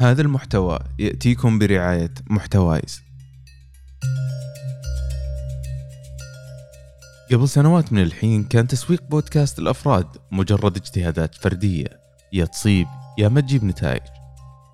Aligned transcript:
هذا 0.00 0.22
المحتوى 0.22 0.78
يأتيكم 0.98 1.58
برعاية 1.58 2.14
محتوايز. 2.30 3.02
قبل 7.32 7.48
سنوات 7.48 7.92
من 7.92 8.02
الحين 8.02 8.44
كان 8.44 8.66
تسويق 8.66 9.02
بودكاست 9.10 9.58
الأفراد 9.58 10.06
مجرد 10.32 10.76
اجتهادات 10.76 11.34
فردية 11.34 12.00
يا 12.32 12.44
تصيب 12.44 12.86
يا 13.18 13.28
ما 13.28 13.40
تجيب 13.40 13.64
نتائج. 13.64 14.02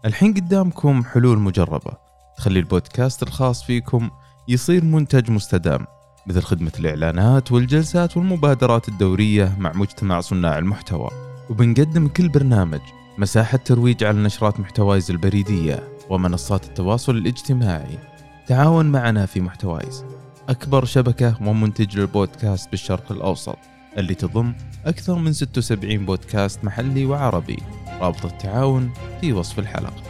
الحين 0.05 0.35
قدامكم 0.35 1.05
حلول 1.05 1.39
مجربة 1.39 1.93
تخلي 2.37 2.59
البودكاست 2.59 3.23
الخاص 3.23 3.65
فيكم 3.65 4.11
يصير 4.49 4.85
منتج 4.85 5.31
مستدام 5.31 5.87
مثل 6.27 6.43
خدمة 6.43 6.73
الإعلانات 6.79 7.53
والجلسات 7.53 8.17
والمبادرات 8.17 8.89
الدورية 8.89 9.57
مع 9.59 9.73
مجتمع 9.73 10.21
صناع 10.21 10.59
المحتوى. 10.59 11.11
وبنقدم 11.51 12.09
كل 12.09 12.29
برنامج 12.29 12.81
مساحة 13.23 13.59
ترويج 13.59 14.05
على 14.05 14.19
نشرات 14.19 14.61
محتوايز 14.61 15.11
البريدية 15.11 15.89
ومنصات 16.11 16.65
التواصل 16.65 17.17
الاجتماعي. 17.17 17.99
تعاون 18.47 18.87
معنا 18.87 19.27
في 19.27 19.41
محتوايز. 19.41 20.05
أكبر 20.49 20.85
شبكة 20.85 21.49
ومنتج 21.49 21.99
للبودكاست 21.99 22.71
بالشرق 22.71 23.13
الأوسط 23.13 23.59
اللي 23.97 24.15
تضم 24.15 24.55
أكثر 24.85 25.15
من 25.15 25.33
76 25.33 26.07
بودكاست 26.07 26.65
محلي 26.65 27.05
وعربي. 27.05 27.59
رابط 28.01 28.25
التعاون 28.25 28.93
في 29.21 29.33
وصف 29.33 29.59
الحلقة. 29.59 30.03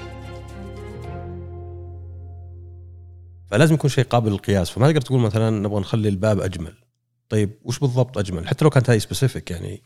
فلازم 3.50 3.74
يكون 3.74 3.90
شيء 3.90 4.04
قابل 4.04 4.30
للقياس 4.30 4.70
فما 4.70 4.86
تقدر 4.86 5.00
تقول 5.00 5.20
مثلا 5.20 5.50
نبغى 5.50 5.80
نخلي 5.80 6.08
الباب 6.08 6.40
أجمل. 6.40 6.74
طيب 7.28 7.50
وش 7.64 7.78
بالضبط 7.78 8.18
أجمل؟ 8.18 8.48
حتى 8.48 8.64
لو 8.64 8.70
كانت 8.70 8.90
هذه 8.90 8.98
سبيسيفيك 8.98 9.50
يعني 9.50 9.82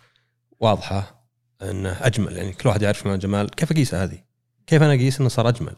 واضحة؟ 0.60 1.25
إنه 1.62 1.96
أجمل. 2.01 2.37
يعني 2.37 2.52
كل 2.52 2.69
واحد 2.69 2.83
يعرف 2.83 3.06
معنى 3.06 3.15
الجمال 3.15 3.51
كيف 3.51 3.73
اقيسها 3.73 4.05
هذه؟ 4.05 4.19
كيف 4.66 4.83
أنا 4.83 4.95
أقيس 4.95 5.20
إنه 5.20 5.28
صار 5.28 5.48
أجمل؟ 5.48 5.77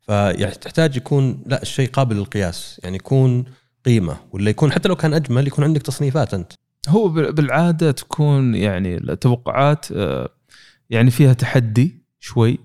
فيعني 0.00 0.54
تحتاج 0.54 0.96
يكون 0.96 1.42
لا 1.46 1.62
الشيء 1.62 1.90
قابل 1.90 2.16
للقياس. 2.16 2.80
يعني 2.84 2.96
يكون 2.96 3.44
قيمة 3.84 4.16
ولا 4.32 4.50
يكون 4.50 4.72
حتى 4.72 4.88
لو 4.88 4.96
كان 4.96 5.14
أجمل 5.14 5.46
يكون 5.46 5.64
عندك 5.64 5.82
تصنيفات 5.82 6.34
أنت. 6.34 6.52
هو 6.88 7.08
بالعادة 7.08 7.90
تكون 7.90 8.54
يعني 8.54 8.96
التوقعات 8.96 9.86
آه، 9.92 10.28
يعني 10.90 11.10
فيها 11.10 11.32
تحدي 11.32 12.02
شوي 12.20 12.58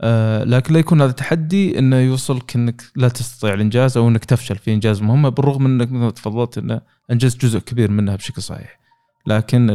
آه، 0.00 0.44
لكن 0.44 0.74
لا 0.74 0.80
يكون 0.80 1.02
هذا 1.02 1.12
تحدي 1.12 1.78
إنه 1.78 1.96
يوصلك 1.96 2.56
إنك 2.56 2.82
لا 2.96 3.08
تستطيع 3.08 3.54
الإنجاز 3.54 3.96
أو 3.96 4.08
إنك 4.08 4.24
تفشل 4.24 4.56
في 4.56 4.72
إنجاز 4.72 5.02
مهمة 5.02 5.28
بالرغم 5.28 5.66
إنك 5.66 5.88
مثل 5.88 5.96
ما 5.96 6.10
تفضلت 6.10 6.58
إنه 6.58 6.80
أنجزت 7.10 7.40
جزء 7.40 7.58
كبير 7.58 7.90
منها 7.90 8.16
بشكل 8.16 8.42
صحيح. 8.42 8.81
لكن 9.26 9.70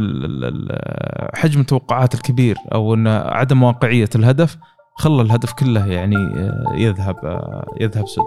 حجم 1.36 1.62
التوقعات 1.62 2.14
الكبير 2.14 2.56
أو 2.73 2.94
إن 2.94 3.08
عدم 3.08 3.64
واقعية 3.64 4.09
الهدف 4.16 4.58
خلى 4.95 5.22
الهدف 5.22 5.54
كله 5.54 5.88
يعني 5.88 6.16
آه، 6.16 6.73
يذهب 6.76 7.16
يذهب 7.81 8.08
سدى. 8.08 8.23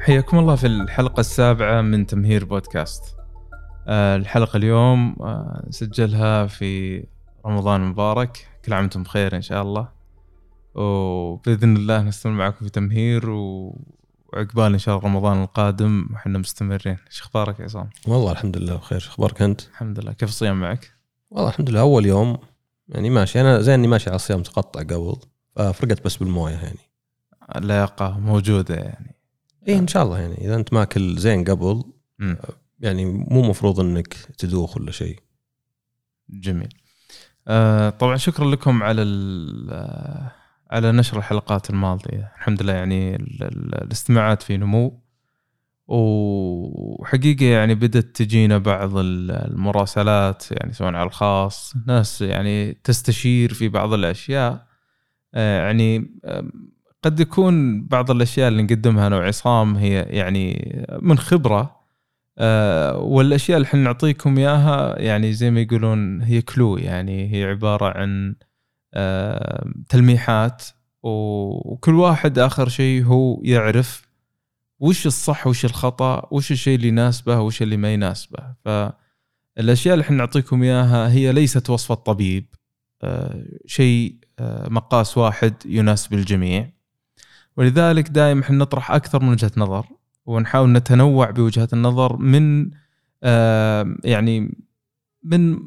حياكم 0.00 0.38
الله 0.38 0.56
في 0.56 0.66
الحلقة 0.66 1.20
السابعة 1.20 1.80
من 1.80 2.06
تمهير 2.06 2.44
بودكاست. 2.44 3.16
آه، 3.88 4.16
الحلقة 4.16 4.56
اليوم 4.56 5.16
آه، 5.20 5.64
نسجلها 5.68 6.46
في 6.46 7.04
رمضان 7.46 7.80
مبارك 7.80 8.48
كل 8.64 8.72
عام 8.72 8.82
وأنتم 8.82 9.02
بخير 9.02 9.36
إن 9.36 9.42
شاء 9.42 9.62
الله. 9.62 9.97
وبإذن 10.78 11.76
الله 11.76 12.02
نستمر 12.02 12.32
معكم 12.32 12.64
في 12.64 12.70
تمهير 12.70 13.30
وعقبال 13.30 14.72
إن 14.72 14.78
شاء 14.78 14.96
الله 14.96 15.08
رمضان 15.08 15.42
القادم 15.42 16.08
وحنا 16.12 16.38
مستمرين. 16.38 16.96
إيش 17.06 17.20
أخبارك 17.20 17.60
يا 17.60 17.64
عصام؟ 17.64 17.90
والله 18.06 18.32
الحمد 18.32 18.56
لله 18.56 18.76
بخير. 18.76 18.98
إيش 18.98 19.08
أخبارك 19.08 19.42
أنت؟ 19.42 19.60
الحمد 19.60 20.00
لله. 20.00 20.12
كيف 20.12 20.28
الصيام 20.28 20.60
معك؟ 20.60 20.92
والله 21.30 21.48
الحمد 21.48 21.70
لله. 21.70 21.80
أول 21.80 22.06
يوم 22.06 22.38
يعني 22.88 23.10
ماشي. 23.10 23.40
أنا 23.40 23.60
زي 23.60 23.74
إني 23.74 23.88
ماشي 23.88 24.10
على 24.10 24.16
الصيام 24.16 24.42
تقطع 24.42 24.80
قبل 24.80 25.16
ففرقت 25.56 26.04
بس 26.04 26.16
بالموية 26.16 26.54
يعني. 26.54 26.78
اللياقة 27.56 28.18
موجودة 28.18 28.74
يعني. 28.74 29.14
إيه 29.68 29.78
إن 29.78 29.88
شاء 29.88 30.02
الله 30.02 30.18
يعني. 30.18 30.34
إذا 30.34 30.54
أنت 30.54 30.72
ماكل 30.72 31.18
زين 31.18 31.44
قبل 31.44 31.84
م. 32.18 32.34
يعني 32.80 33.04
مو 33.04 33.42
مفروض 33.42 33.80
إنك 33.80 34.14
تدوخ 34.14 34.76
ولا 34.76 34.92
شيء. 34.92 35.20
جميل. 36.30 36.74
آه 37.48 37.90
طبعا 37.90 38.16
شكرا 38.16 38.50
لكم 38.50 38.82
على 38.82 39.02
على 40.70 40.92
نشر 40.92 41.18
الحلقات 41.18 41.70
الماضية. 41.70 42.32
الحمد 42.38 42.62
لله 42.62 42.72
يعني 42.72 43.16
الاستماعات 43.16 44.42
في 44.42 44.56
نمو. 44.56 45.02
وحقيقة 45.88 47.44
يعني 47.44 47.74
بدأت 47.74 48.04
تجينا 48.04 48.58
بعض 48.58 48.90
المراسلات 48.96 50.44
يعني 50.50 50.72
سواء 50.72 50.94
على 50.94 51.06
الخاص 51.06 51.74
ناس 51.86 52.22
يعني 52.22 52.72
تستشير 52.84 53.54
في 53.54 53.68
بعض 53.68 53.92
الأشياء. 53.92 54.66
آه، 55.34 55.66
يعني 55.66 56.10
قد 57.02 57.20
يكون 57.20 57.86
بعض 57.86 58.10
الأشياء 58.10 58.48
اللي 58.48 58.62
نقدمها 58.62 59.06
أنا 59.06 59.16
وعصام 59.16 59.76
هي 59.76 60.02
يعني 60.02 60.72
من 61.02 61.18
خبرة. 61.18 61.78
أه 62.38 62.98
والأشياء 62.98 63.56
اللي 63.56 63.66
إحنا 63.66 63.80
نعطيكم 63.80 64.38
إياها 64.38 65.00
يعني 65.00 65.32
زي 65.32 65.50
ما 65.50 65.60
يقولون 65.60 66.22
هي 66.22 66.42
كلو 66.42 66.76
يعني 66.76 67.34
هي 67.34 67.44
عبارة 67.44 67.98
عن 67.98 68.34
تلميحات 69.88 70.62
وكل 71.02 71.94
واحد 71.94 72.38
آخر 72.38 72.68
شيء 72.68 73.04
هو 73.04 73.40
يعرف 73.44 74.08
وش 74.80 75.06
الصح 75.06 75.46
وش 75.46 75.64
الخطأ 75.64 76.28
وش 76.30 76.52
الشيء 76.52 76.74
اللي 76.74 76.88
يناسبه 76.88 77.40
وش 77.40 77.62
اللي 77.62 77.76
ما 77.76 77.92
يناسبه. 77.94 78.38
فالأشياء 78.64 79.94
اللي 79.94 80.02
إحنا 80.02 80.16
نعطيكم 80.16 80.62
إياها 80.62 81.10
هي 81.12 81.32
ليست 81.32 81.70
وصفه 81.70 81.94
طبيب 81.94 82.54
أه 83.02 83.44
شيء 83.66 84.16
آه، 84.38 84.68
مقاس 84.68 85.18
واحد 85.18 85.54
يناسب 85.66 86.14
الجميع. 86.14 86.70
ولذلك 87.56 88.08
دائما 88.08 88.40
إحنا 88.42 88.56
نطرح 88.56 88.90
أكثر 88.90 89.22
من 89.22 89.28
وجهة 89.28 89.50
نظر 89.56 89.86
ونحاول 90.26 90.72
نتنوع 90.72 91.30
بوجهات 91.30 91.72
النظر 91.72 92.16
من 92.16 92.70
آه 93.22 93.96
يعني 94.04 94.58
من 95.22 95.58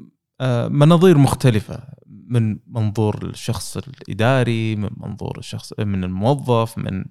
آه 0.41 0.67
مناظير 0.67 1.17
مختلفة. 1.17 1.83
من 2.31 2.59
منظور 2.67 3.25
الشخص 3.25 3.77
الإداري 3.77 4.75
من 4.75 4.89
منظور 4.97 5.37
الشخص 5.37 5.73
من 5.79 6.03
الموظف 6.03 6.77
من 6.77 7.05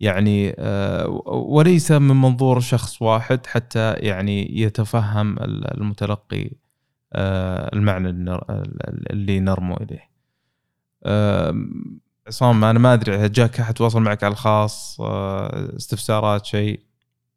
يعني 0.00 0.54
آه 0.58 1.08
وليس 1.26 1.92
من 1.92 2.16
منظور 2.16 2.60
شخص 2.60 3.02
واحد 3.02 3.46
حتى 3.46 3.92
يعني 3.92 4.60
يتفهم 4.60 5.38
المتلقي 5.42 6.50
آه 7.12 7.70
المعنى 7.74 8.08
اللي 9.10 9.40
نرمو 9.40 9.74
إليه. 9.76 10.12
عصام 12.26 12.64
أنا 12.64 12.78
ما 12.78 12.94
أدري 12.94 13.28
جاك 13.28 13.60
أحد 13.60 13.74
تواصل 13.74 14.00
معك 14.00 14.24
على 14.24 14.32
الخاص 14.32 15.00
آه، 15.00 15.76
استفسارات 15.76 16.46
شيء؟ 16.46 16.80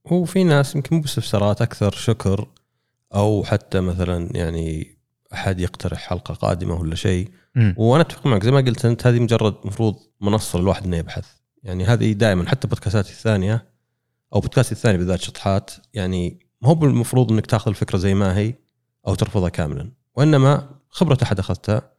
هو 0.08 0.26
في 0.26 0.44
ناس 0.44 0.76
يمكن 0.76 0.96
مو 0.96 1.02
باستفسارات 1.02 1.62
أكثر 1.62 1.92
شكر 1.92 2.48
أو 3.16 3.44
حتى 3.44 3.80
مثلا 3.80 4.30
يعني 4.38 4.95
أحد 5.36 5.60
يقترح 5.60 6.00
حلقة 6.00 6.34
قادمة 6.34 6.76
ولا 6.76 6.96
شيء. 6.96 7.32
وأنا 7.78 8.02
أتفق 8.02 8.28
معك 8.28 8.44
زي 8.44 8.52
ما 8.52 8.58
قلت 8.58 8.86
أنت 8.86 9.08
هذه 9.08 9.20
مجرد 9.20 9.56
مفروض 9.66 9.96
منصة 10.22 10.60
للواحد 10.60 10.86
إنه 10.86 10.98
يبحث. 10.98 11.28
يعني 11.64 11.86
هذه 11.86 12.12
دائما 12.12 12.50
حتى 12.50 12.68
بودكاستاتي 12.68 13.10
الثانية 13.10 13.66
أو 14.34 14.40
بودكاستي 14.40 14.72
الثاني 14.72 14.98
بالذات 14.98 15.22
شطحات 15.22 15.72
يعني 15.94 16.40
ما 16.62 16.70
هو 16.70 16.76
بالمفروض 16.76 17.32
إنك 17.32 17.46
تأخذ 17.46 17.70
الفكرة 17.70 17.98
زي 17.98 18.14
ما 18.14 18.38
هي 18.38 18.54
أو 19.08 19.16
ترفضها 19.16 19.50
كاملا. 19.50 19.92
وإنما 20.16 20.70
خبرة 20.90 21.18
أحد 21.24 21.40
أخذتها 21.40 21.92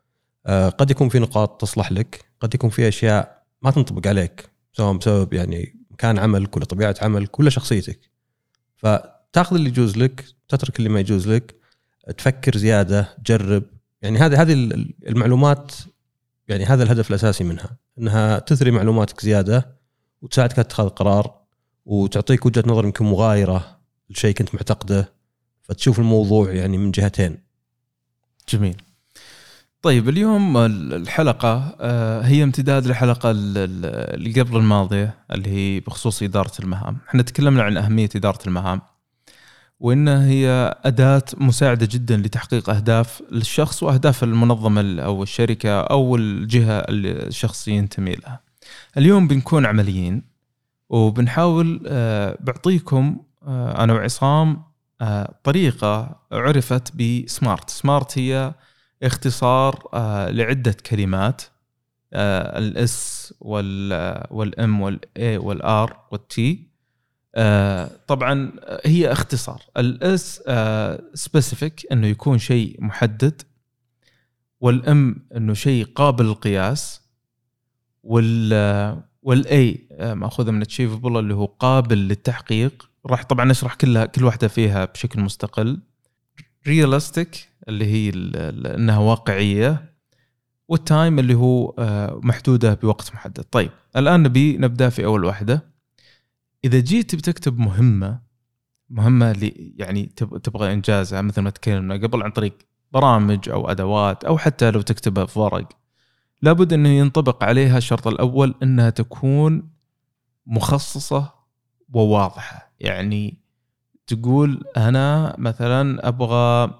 آه، 0.47 0.69
قد 0.69 0.91
يكون 0.91 1.09
في 1.09 1.19
نقاط 1.19 1.61
تصلح 1.61 1.93
لك 1.93 2.25
قد 2.41 2.55
يكون 2.55 2.71
في 2.71 2.89
أشياء 2.89 3.43
ما 3.63 3.71
تنطبق 3.71 4.07
عليك 4.07 4.51
سواء 4.73 4.97
بسبب 4.97 5.33
يعني 5.33 5.87
مكان 5.91 6.19
عملك 6.19 6.57
ولا 6.57 6.65
طبيعة 6.65 6.95
عملك 7.03 7.41
ولا 7.41 7.51
شخصيتك. 7.51 8.01
فتأخذ 8.77 9.57
اللي 9.57 9.69
يجوز 9.69 9.97
لك 9.97 10.25
تترك 10.49 10.79
اللي 10.79 10.89
ما 10.89 11.01
يجوز 11.01 11.29
لك 11.29 11.55
تفكر 12.19 12.57
زيادة 12.57 13.09
تجرب. 13.25 13.63
يعني 14.03 14.19
هذه 14.19 14.43
هذه 14.43 14.53
المعلومات 15.07 15.73
يعني 16.49 16.65
هذا 16.65 16.83
الهدف 16.83 17.11
الأساسي 17.11 17.45
منها 17.45 17.77
إنها 17.99 18.39
تثري 18.39 18.71
معلوماتك 18.71 19.21
زيادة 19.21 19.77
وتساعدك 20.23 20.59
اتخاذ 20.59 20.89
قرار 20.89 21.35
وتعطيك 21.87 22.47
وجهة 22.47 22.63
نظر 22.67 22.85
يمكن 22.85 23.05
مغايرة 23.05 23.79
لشيء 24.11 24.35
كنت 24.35 24.55
معتقده 24.55 25.13
فتشوف 25.63 25.99
الموضوع 25.99 26.53
يعني 26.53 26.79
من 26.79 26.91
جهتين. 26.91 27.39
جميل. 28.49 28.83
طيب 29.83 30.09
اليوم 30.09 30.57
الحلقة 30.57 31.77
آه، 31.81 32.23
هي 32.23 32.43
امتداد 32.43 32.87
للحلقة 32.87 33.31
اللي 33.31 34.41
قبل 34.41 34.57
الماضية 34.57 35.15
اللي 35.33 35.51
هي 35.51 35.81
بخصوص 35.81 36.23
إدارة 36.23 36.53
المهام. 36.61 36.99
إحنا 37.09 37.23
تكلمنا 37.23 37.63
عن 37.63 37.77
أهمية 37.77 38.09
إدارة 38.17 38.39
المهام. 38.47 38.81
وإنها 39.81 40.27
هي 40.27 40.75
أداة 40.85 41.23
مساعدة 41.37 41.89
جدا 41.91 42.17
لتحقيق 42.17 42.71
أهداف 42.71 43.23
الشخص 43.33 43.83
وأهداف 43.83 44.25
المنظمة 44.25 45.03
أو 45.03 45.23
الشركة 45.23 45.81
أو 45.81 46.17
الجهة 46.17 46.79
اللي 46.79 47.13
الشخص 47.13 47.69
ينتمي 47.69 48.15
لها. 48.15 48.41
اليوم 48.97 49.29
بنكون 49.29 49.67
عمليين 49.67 50.23
وبنحاول 50.89 51.83
آه، 51.87 52.39
بعطيكم 52.41 53.17
آه، 53.47 53.85
أنا 53.85 53.93
وعصام 53.93 54.63
آه، 55.01 55.35
طريقة 55.45 56.21
عرفت 56.33 56.97
ب 56.97 57.07
SMART. 57.07 57.71
SMART 57.71 58.19
هي 58.19 58.55
اختصار 59.03 59.89
لعدة 60.31 60.77
كلمات 60.91 61.43
الاس 62.13 63.35
والام 63.41 64.81
والاي 64.81 65.39
والار 65.39 65.97
والتي 66.13 66.66
طبعا 68.07 68.53
هي 68.85 69.13
اختصار. 69.13 69.63
ال 69.77 70.10
S 70.10 70.43
specific 71.15 71.87
إنه 71.93 72.07
يكون 72.07 72.39
شيء 72.39 72.77
محدد 72.79 73.43
وال 74.61 74.98
M 74.98 75.17
إنه 75.37 75.55
شيء 75.55 75.85
قابل 75.85 76.25
للقياس 76.25 77.01
وال 78.03 79.03
وال 79.23 79.67
A 79.67 79.89
مأخوذة 80.01 80.51
من 80.51 80.63
achievable 80.63 81.19
اللي 81.19 81.35
هو 81.35 81.45
قابل 81.45 81.99
للتحقيق. 81.99 82.89
راح 83.07 83.25
طبعا 83.25 83.45
نشرح 83.45 83.75
كلها 83.75 84.07
كل 84.07 84.25
واحدة 84.25 84.49
فيها 84.49 84.85
بشكل 84.85 85.21
مستقل. 85.21 85.81
realistic 86.67 87.49
اللي 87.69 87.85
هي 87.85 88.13
إنها 88.75 88.99
واقعية. 88.99 89.97
وال 90.69 90.85
time 90.85 91.19
اللي 91.19 91.35
هو 91.35 91.75
آه، 91.79 92.21
محدودة 92.23 92.75
بوقت 92.75 93.15
محدد. 93.15 93.45
طيب 93.51 93.71
الآن 93.97 94.23
نبي 94.23 94.57
نبدأ 94.57 94.89
في 94.89 95.05
أول 95.05 95.25
واحدة. 95.25 95.76
إذا 96.65 96.79
جيت 96.79 97.15
بتكتب 97.15 97.59
مهمة 97.59 98.21
مهمة 98.91 99.31
اللي 99.31 99.75
يعني 99.77 100.07
تبغى 100.43 100.73
انجازها 100.73 101.23
مثل 101.23 101.41
ما 101.41 101.51
تكلمنا 101.51 101.95
قبل 101.95 102.23
عن 102.23 102.31
طريق 102.31 102.59
برامج 102.93 103.49
أو 103.49 103.71
أدوات 103.71 104.25
أو 104.25 104.39
حتى 104.39 104.71
لو 104.71 104.81
تكتبها 104.81 105.27
في 105.27 105.39
ورق 105.39 105.69
لابد 106.43 106.73
انه 106.73 106.89
ينطبق 106.89 107.45
عليها 107.45 107.79
الشرط 107.79 108.07
الأول 108.07 108.55
أنها 108.63 108.91
تكون 108.91 109.71
مخصصة 110.47 111.35
وواضحة. 111.93 112.73
يعني 112.81 113.43
تقول 114.07 114.65
أنا 114.77 115.37
مثلا 115.39 116.09
أبغى 116.09 116.75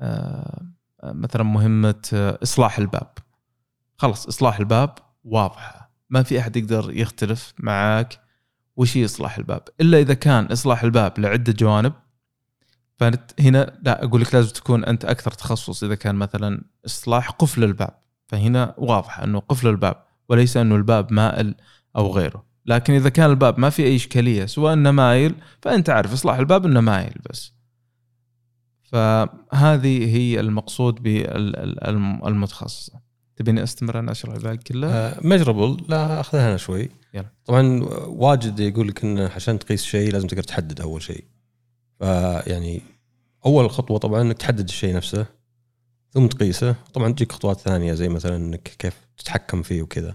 آه، 0.00 0.66
مثلا 1.04 1.42
مهمة 1.42 2.36
إصلاح 2.42 2.78
الباب. 2.78 3.10
خلص 3.98 4.26
إصلاح 4.26 4.58
الباب 4.58 4.94
واضحة. 5.24 5.92
ما 6.10 6.22
في 6.22 6.40
أحد 6.40 6.56
يقدر 6.56 6.90
يختلف 6.96 7.54
معك 7.58 8.20
وش 8.80 8.96
إصلاح 8.96 9.38
الباب؟ 9.38 9.62
إلا 9.80 9.98
إذا 9.98 10.14
كان 10.14 10.44
إصلاح 10.44 10.82
الباب 10.82 11.18
لعدة 11.18 11.52
جوانب 11.52 11.92
فهنا 12.96 13.78
لا 13.82 14.04
أقول 14.04 14.20
لك 14.20 14.34
لازم 14.34 14.52
تكون 14.52 14.84
أنت 14.84 15.04
أكثر 15.04 15.30
تخصص 15.30 15.84
إذا 15.84 15.94
كان 15.94 16.14
مثلا 16.14 16.64
إصلاح 16.86 17.30
قفل 17.30 17.64
الباب. 17.64 18.00
فهنا 18.28 18.74
واضح 18.78 19.20
أنه 19.20 19.38
قفل 19.38 19.68
الباب 19.68 20.04
وليس 20.28 20.56
أنه 20.56 20.76
الباب 20.76 21.12
مائل 21.12 21.54
أو 21.96 22.12
غيره. 22.12 22.44
لكن 22.66 22.92
إذا 22.92 23.08
كان 23.08 23.30
الباب 23.30 23.58
ما 23.58 23.70
في 23.70 23.84
أي 23.84 23.96
إشكالية 23.96 24.46
سواء 24.46 24.72
إنه 24.72 24.90
مايل 24.90 25.34
فأنت 25.62 25.90
عارف 25.90 26.12
إصلاح 26.12 26.38
الباب 26.38 26.66
إنه 26.66 26.80
مايل 26.80 27.14
بس. 27.30 27.52
فهذه 28.82 30.16
هي 30.16 30.40
المقصود 30.40 31.02
بالمتخصصة. 31.02 33.09
تبيني 33.40 33.62
أستمر 33.62 33.98
أنا 33.98 34.12
أشرح 34.12 34.34
الباقي 34.34 34.56
كله؟ 34.56 34.88
آه 34.88 35.18
مجربل 35.22 35.84
لا 35.88 36.20
أخذها 36.20 36.48
أنا 36.48 36.56
شوي. 36.56 36.88
يلا. 37.14 37.26
طبعا 37.44 37.84
واجد 38.06 38.60
يقول 38.60 38.88
لك 38.88 39.04
إن 39.04 39.18
عشان 39.18 39.58
تقيس 39.58 39.84
شيء 39.84 40.12
لازم 40.12 40.26
تقدر 40.26 40.42
تحدد 40.42 40.80
أول 40.80 41.02
شيء. 41.02 41.24
فيعني 41.98 42.80
أول 43.46 43.70
خطوة 43.70 43.98
طبعا 43.98 44.22
إنك 44.22 44.38
تحدد 44.38 44.68
الشيء 44.68 44.94
نفسه 44.94 45.26
ثم 46.10 46.26
تقيسه. 46.26 46.74
طبعا 46.94 47.12
تجيك 47.12 47.32
خطوات 47.32 47.60
ثانية 47.60 47.94
زي 47.94 48.08
مثلا 48.08 48.36
إنك 48.36 48.62
كيف 48.78 48.94
تتحكم 49.18 49.62
فيه 49.62 49.82
وكذا. 49.82 50.12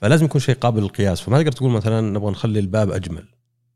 فلازم 0.00 0.24
يكون 0.24 0.40
شيء 0.40 0.54
قابل 0.54 0.82
للقياس. 0.82 1.20
فما 1.20 1.38
تقدر 1.38 1.52
تقول 1.52 1.70
مثلا 1.70 2.00
نبغى 2.00 2.30
نخلي 2.30 2.58
الباب 2.58 2.90
أجمل. 2.90 3.28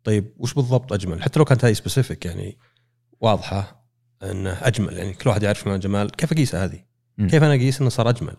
طيب 0.04 0.32
وش 0.38 0.54
بالضبط 0.54 0.93
أجمل؟ 0.93 1.22
حتى 1.22 1.38
لو 1.38 1.44
كانت 1.44 1.64
هذه 1.64 1.72
سبيسيفيك 1.72 2.25
يعني 2.25 2.58
واضحة 3.20 3.87
إنه 4.22 4.50
أجمل. 4.50 4.96
يعني 4.96 5.12
كل 5.12 5.31
واحد 5.31 5.43
يعرف 5.43 5.66
معنى 5.66 5.76
الجمال 5.76 6.10
كيف 6.10 6.32
اقيسها 6.32 6.64
هذه؟ 6.64 6.84
كيف 7.19 7.43
أنا 7.43 7.54
أقيس 7.54 7.81
إنه 7.81 7.90
صار 7.90 8.08
أجمل؟ 8.08 8.37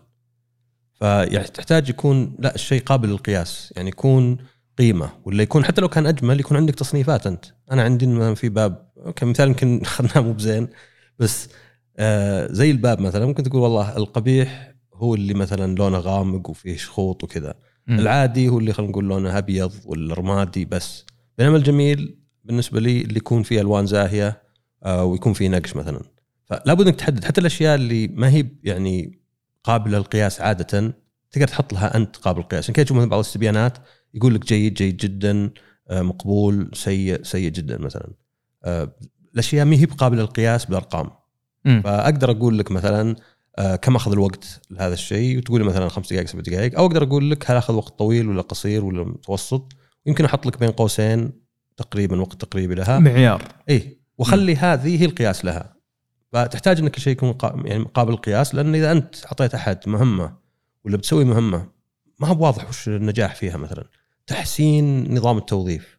فيعني 0.94 1.48
تحتاج 1.48 1.88
يكون 1.88 2.36
لا 2.38 2.54
الشيء 2.54 2.82
قابل 2.82 3.08
للقياس 3.08 3.72
يعني 3.76 3.88
يكون 3.88 4.36
قيمة 4.78 5.10
ولا 5.24 5.42
يكون 5.42 5.64
حتى 5.64 5.80
لو 5.80 5.88
كان 5.88 6.06
أجمل 6.06 6.40
يكون 6.40 6.56
عندك 6.56 6.74
تصنيفات 6.74 7.26
أنت. 7.26 7.44
أنا 7.72 7.82
عندي 7.82 8.34
في 8.34 8.48
باب 8.48 8.88
أوكي 9.06 9.24
مثال 9.26 9.48
يمكن 9.48 9.80
أخذناه 9.82 10.26
مو 10.26 10.32
بزين 10.32 10.68
بس 11.18 11.48
آه 11.96 12.46
زي 12.52 12.70
الباب 12.70 13.00
مثلا 13.00 13.26
ممكن 13.26 13.42
تقول 13.42 13.62
والله 13.62 13.96
القبيح 13.96 14.74
هو 14.94 15.14
اللي 15.14 15.34
مثلا 15.34 15.74
لونه 15.74 15.98
غامق 15.98 16.50
وفيه 16.50 16.76
شخوط 16.76 17.24
وكذا. 17.24 17.54
العادي 17.88 18.48
هو 18.48 18.58
اللي 18.58 18.72
خلينا 18.72 18.90
نقول 18.90 19.04
لونه 19.04 19.38
أبيض 19.38 19.72
ولا 19.84 20.14
رمادي 20.14 20.64
بس. 20.64 21.04
بينما 21.38 21.56
الجميل 21.56 22.18
بالنسبة 22.44 22.80
لي 22.80 23.00
اللي 23.00 23.16
يكون 23.16 23.42
فيه 23.42 23.60
ألوان 23.60 23.86
زاهية 23.86 24.42
آه 24.82 25.04
ويكون 25.04 25.32
فيه 25.32 25.48
نقش 25.48 25.76
مثلا. 25.76 26.00
فلا 26.44 26.74
بد 26.74 26.86
إنك 26.86 26.96
تحدد. 26.96 27.24
حتى 27.24 27.40
الأشياء 27.40 27.74
اللي 27.74 28.08
ما 28.08 28.28
هي 28.30 28.46
يعني 28.62 29.23
قابله 29.64 29.98
للقياس 29.98 30.40
عادة 30.40 30.94
تقدر 31.30 31.48
تحط 31.48 31.72
لها 31.72 31.96
أنت 31.96 32.16
قابل 32.16 32.40
للقياس 32.40 32.68
يمكن 32.68 32.84
تشوف 32.84 32.98
بعض 32.98 33.14
الاستبيانات 33.14 33.78
يقول 34.14 34.34
لك 34.34 34.46
جيد 34.46 34.74
جيد 34.74 34.96
جدا 34.96 35.50
آه 35.90 36.02
مقبول 36.02 36.70
سيء 36.74 37.22
سيء 37.22 37.50
جدا 37.50 37.78
مثلا. 37.78 38.12
آه 38.64 38.96
الأشياء 39.34 39.64
ما 39.64 39.76
هي 39.76 39.84
قابله 39.84 40.22
للقياس 40.22 40.64
بالأرقام. 40.64 41.10
م. 41.64 41.80
فأقدر 41.80 42.30
أقول 42.30 42.58
لك 42.58 42.70
مثلا 42.70 43.16
آه 43.58 43.76
كم 43.76 43.96
أخذ 43.96 44.12
الوقت 44.12 44.60
لهذا 44.70 44.94
الشيء؟ 44.94 45.38
وتقول 45.38 45.60
لي 45.60 45.66
مثلا 45.66 45.88
خمس 45.88 46.12
دقائق 46.12 46.28
سبع 46.28 46.40
دقائق. 46.40 46.78
أو 46.78 46.86
أقدر 46.86 47.02
أقول 47.02 47.30
لك 47.30 47.50
هل 47.50 47.56
أخذ 47.56 47.74
وقت 47.74 47.98
طويل 47.98 48.28
ولا 48.28 48.42
قصير 48.42 48.84
ولا 48.84 49.04
متوسط. 49.04 49.72
يمكن 50.06 50.24
أحط 50.24 50.46
لك 50.46 50.58
بين 50.58 50.70
قوسين 50.70 51.32
تقريبا 51.76 52.20
وقت 52.20 52.44
تقريبي 52.44 52.74
لها. 52.74 52.98
معيار. 52.98 53.42
اي 53.68 53.98
وخلي 54.18 54.56
هذه 54.56 55.00
هي 55.00 55.04
القياس 55.04 55.44
لها. 55.44 55.73
فتحتاج 56.34 56.78
إنك 56.78 56.96
الشيء 56.96 57.12
يكون 57.12 57.34
يعني 57.64 57.84
قابل 57.84 58.12
للقياس 58.12 58.54
لأن 58.54 58.74
إذا 58.74 58.92
أنت 58.92 59.26
أعطيت 59.26 59.54
أحد 59.54 59.78
مهمة 59.86 60.36
ولا 60.84 60.96
بتسوي 60.96 61.24
مهمة 61.24 61.68
ما 62.18 62.28
هو 62.28 62.44
واضح 62.44 62.68
وش 62.68 62.88
النجاح 62.88 63.34
فيها 63.34 63.56
مثلا. 63.56 63.84
تحسين 64.26 65.14
نظام 65.14 65.38
التوظيف. 65.38 65.98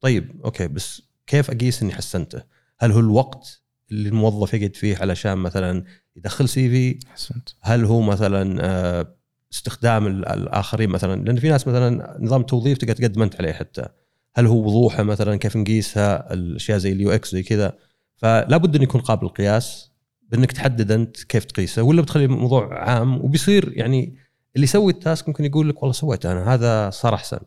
طيب 0.00 0.40
أوكي 0.44 0.68
بس 0.68 1.02
كيف 1.26 1.50
أقيس 1.50 1.82
إني 1.82 1.92
حسنته؟ 1.92 2.42
هل 2.78 2.92
هو 2.92 3.00
الوقت 3.00 3.62
اللي 3.90 4.08
الموظف 4.08 4.54
يقعد 4.54 4.76
فيه 4.76 4.96
علشان 4.96 5.38
مثلا 5.38 5.84
يدخل 6.16 6.48
CV؟ 6.48 7.06
حسنت. 7.06 7.48
هل 7.60 7.84
هو 7.84 8.00
مثلا 8.00 8.58
آه، 8.60 9.16
استخدام 9.52 10.06
الآخرين 10.06 10.90
مثلا؟ 10.90 11.24
لأن 11.24 11.36
في 11.36 11.48
ناس 11.48 11.68
مثلا 11.68 12.18
نظام 12.20 12.42
توظيف 12.42 12.78
تقدر 12.78 12.94
تقدم 12.94 13.22
انت 13.22 13.36
عليه 13.40 13.52
حتى. 13.52 13.88
هل 14.34 14.46
هو 14.46 14.66
وضوحه 14.66 15.02
مثلا 15.02 15.36
كيف 15.36 15.56
نقيسها؟ 15.56 16.32
الأشياء 16.32 16.78
زي 16.78 16.92
ال 16.92 17.10
UX 17.10 17.32
زي 17.32 17.42
كذا. 17.42 17.89
فلا 18.20 18.56
بد 18.56 18.74
انه 18.74 18.84
يكون 18.84 19.00
قابل 19.00 19.26
للقياس 19.26 19.90
بأنك 20.28 20.52
تحدد 20.52 20.92
أنت 20.92 21.24
كيف 21.24 21.44
تقيسه 21.44 21.82
ولا 21.82 22.02
بتخلي 22.02 22.24
الموضوع 22.24 22.84
عام. 22.84 23.24
وبيصير 23.24 23.72
يعني 23.78 24.16
اللي 24.56 24.64
يسوي 24.64 24.92
ال 24.92 24.99
task 24.99 25.28
ممكن 25.28 25.44
يقول 25.44 25.68
لك 25.68 25.82
والله 25.82 25.92
سويت 25.92 26.26
أنا 26.26 26.54
هذا 26.54 26.90
صار 26.90 27.14
أحسن. 27.14 27.38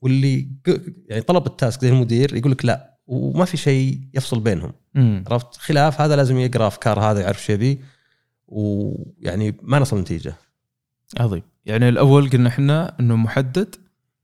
واللي 0.00 0.48
يعني 1.08 1.22
طلب 1.22 1.46
ال 1.46 1.53
task 1.53 1.80
زي 1.80 1.88
المدير 1.88 2.34
يقول 2.36 2.52
لك 2.52 2.64
لا 2.64 2.98
وما 3.06 3.44
في 3.44 3.56
شيء 3.56 4.00
يفصل 4.14 4.40
بينهم. 4.40 4.72
عرفت؟ 5.30 5.56
خلاف 5.56 6.00
هذا 6.00 6.16
لازم 6.16 6.38
يقرأ 6.38 6.66
أفكار 6.66 7.00
هذا 7.00 7.20
يعرف 7.20 7.38
إيش 7.38 7.50
يبي 7.50 7.80
ويعني 8.48 9.56
ما 9.62 9.78
نصل 9.78 10.00
نتيجة. 10.00 10.34
عظيم. 11.20 11.42
يعني 11.66 11.88
الأول 11.88 12.30
قلنا 12.30 12.48
إحنا 12.48 12.96
إنه 13.00 13.16
محدد 13.16 13.74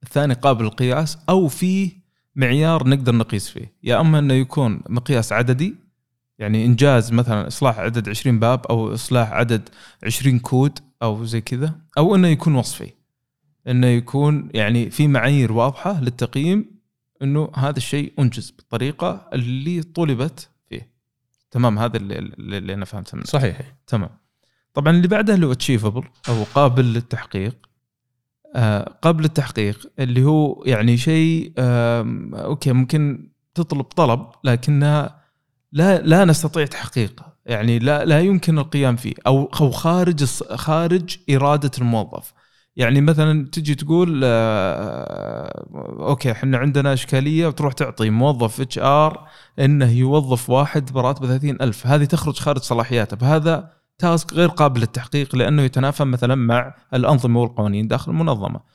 الثاني 0.02 0.34
قابل 0.34 0.64
للقياس 0.64 1.18
أو 1.28 1.48
فيه 1.48 1.90
معيار 2.36 2.88
نقدر 2.88 3.14
نقيس 3.14 3.48
فيه. 3.48 3.72
يا 3.82 4.00
أما 4.00 4.18
إنه 4.18 4.34
يكون 4.34 4.80
مقياس 4.88 5.32
عددي 5.32 5.81
يعني 6.42 6.66
إنجاز 6.66 7.12
مثلا 7.12 7.46
إصلاح 7.46 7.78
عدد 7.78 8.08
20 8.08 8.38
باب 8.38 8.66
أو 8.66 8.94
إصلاح 8.94 9.32
عدد 9.32 9.68
20 10.04 10.38
كود 10.38 10.78
أو 11.02 11.24
زي 11.24 11.40
كذا 11.40 11.80
أو 11.98 12.14
إنه 12.14 12.28
يكون 12.28 12.54
وصفي. 12.54 12.90
إنه 13.68 13.86
يكون 13.86 14.48
يعني 14.54 14.90
في 14.90 15.08
معايير 15.08 15.52
واضحة 15.52 16.00
للتقييم 16.00 16.80
إنه 17.22 17.50
هذا 17.54 17.76
الشيء 17.76 18.12
أنجز 18.18 18.50
بالطريقة 18.50 19.28
اللي 19.32 19.82
طلبت 19.82 20.48
فيه. 20.68 20.92
تمام 21.50 21.78
هذا 21.78 21.96
اللي, 21.96 22.18
اللي 22.18 22.74
أنا 22.74 22.84
فهمته 22.84 23.16
منه. 23.16 23.24
صحيح. 23.24 23.74
تمام. 23.86 24.10
طبعا 24.74 24.92
اللي 24.96 25.08
بعده 25.08 25.34
اللي 25.34 25.46
هو 25.46 25.52
achievable 25.52 26.04
أو 26.28 26.42
قابل 26.54 26.84
للتحقيق. 26.84 27.68
آه 28.54 28.98
قابل 29.02 29.24
للتحقيق 29.24 29.92
اللي 29.98 30.24
هو 30.24 30.62
يعني 30.66 30.96
شيء 30.96 31.52
آه 31.58 32.30
okay 32.34 32.72
ممكن 32.72 33.28
تطلب 33.54 33.84
طلب 33.84 34.26
لكنها 34.44 35.21
لا 35.72 35.98
لا 36.02 36.24
نستطيع 36.24 36.66
تحقيقه 36.66 37.32
يعني 37.46 37.78
لا 37.78 38.04
لا 38.04 38.20
يمكن 38.20 38.58
القيام 38.58 38.96
فيه. 38.96 39.14
أو 39.26 39.50
أو 39.60 39.70
خارج 39.70 40.24
خارج 40.54 41.16
إرادة 41.30 41.70
الموظف. 41.78 42.32
يعني 42.76 43.00
مثلا 43.00 43.46
تجي 43.52 43.74
تقول 43.74 44.20
آه 44.24 45.66
okay 46.08 46.32
إحنا 46.32 46.58
عندنا 46.58 46.92
إشكالية 46.92 47.46
وتروح 47.46 47.72
تعطي 47.72 48.10
موظف 48.10 48.60
HR 48.60 49.28
إنه 49.58 49.90
يوظف 49.90 50.50
واحد 50.50 50.92
براتبه 50.92 51.26
30000 51.26 51.86
هذه 51.86 52.04
تخرج 52.04 52.38
خارج 52.38 52.60
صلاحياته. 52.60 53.16
فهذا 53.16 53.70
task 53.98 54.32
غير 54.32 54.48
قابل 54.48 54.80
للتحقيق 54.80 55.36
لأنه 55.36 55.62
يتنافى 55.62 56.04
مثلا 56.04 56.34
مع 56.34 56.74
الأنظمة 56.94 57.40
والقوانين 57.40 57.88
داخل 57.88 58.10
المنظمة. 58.12 58.56
آه 58.56 58.71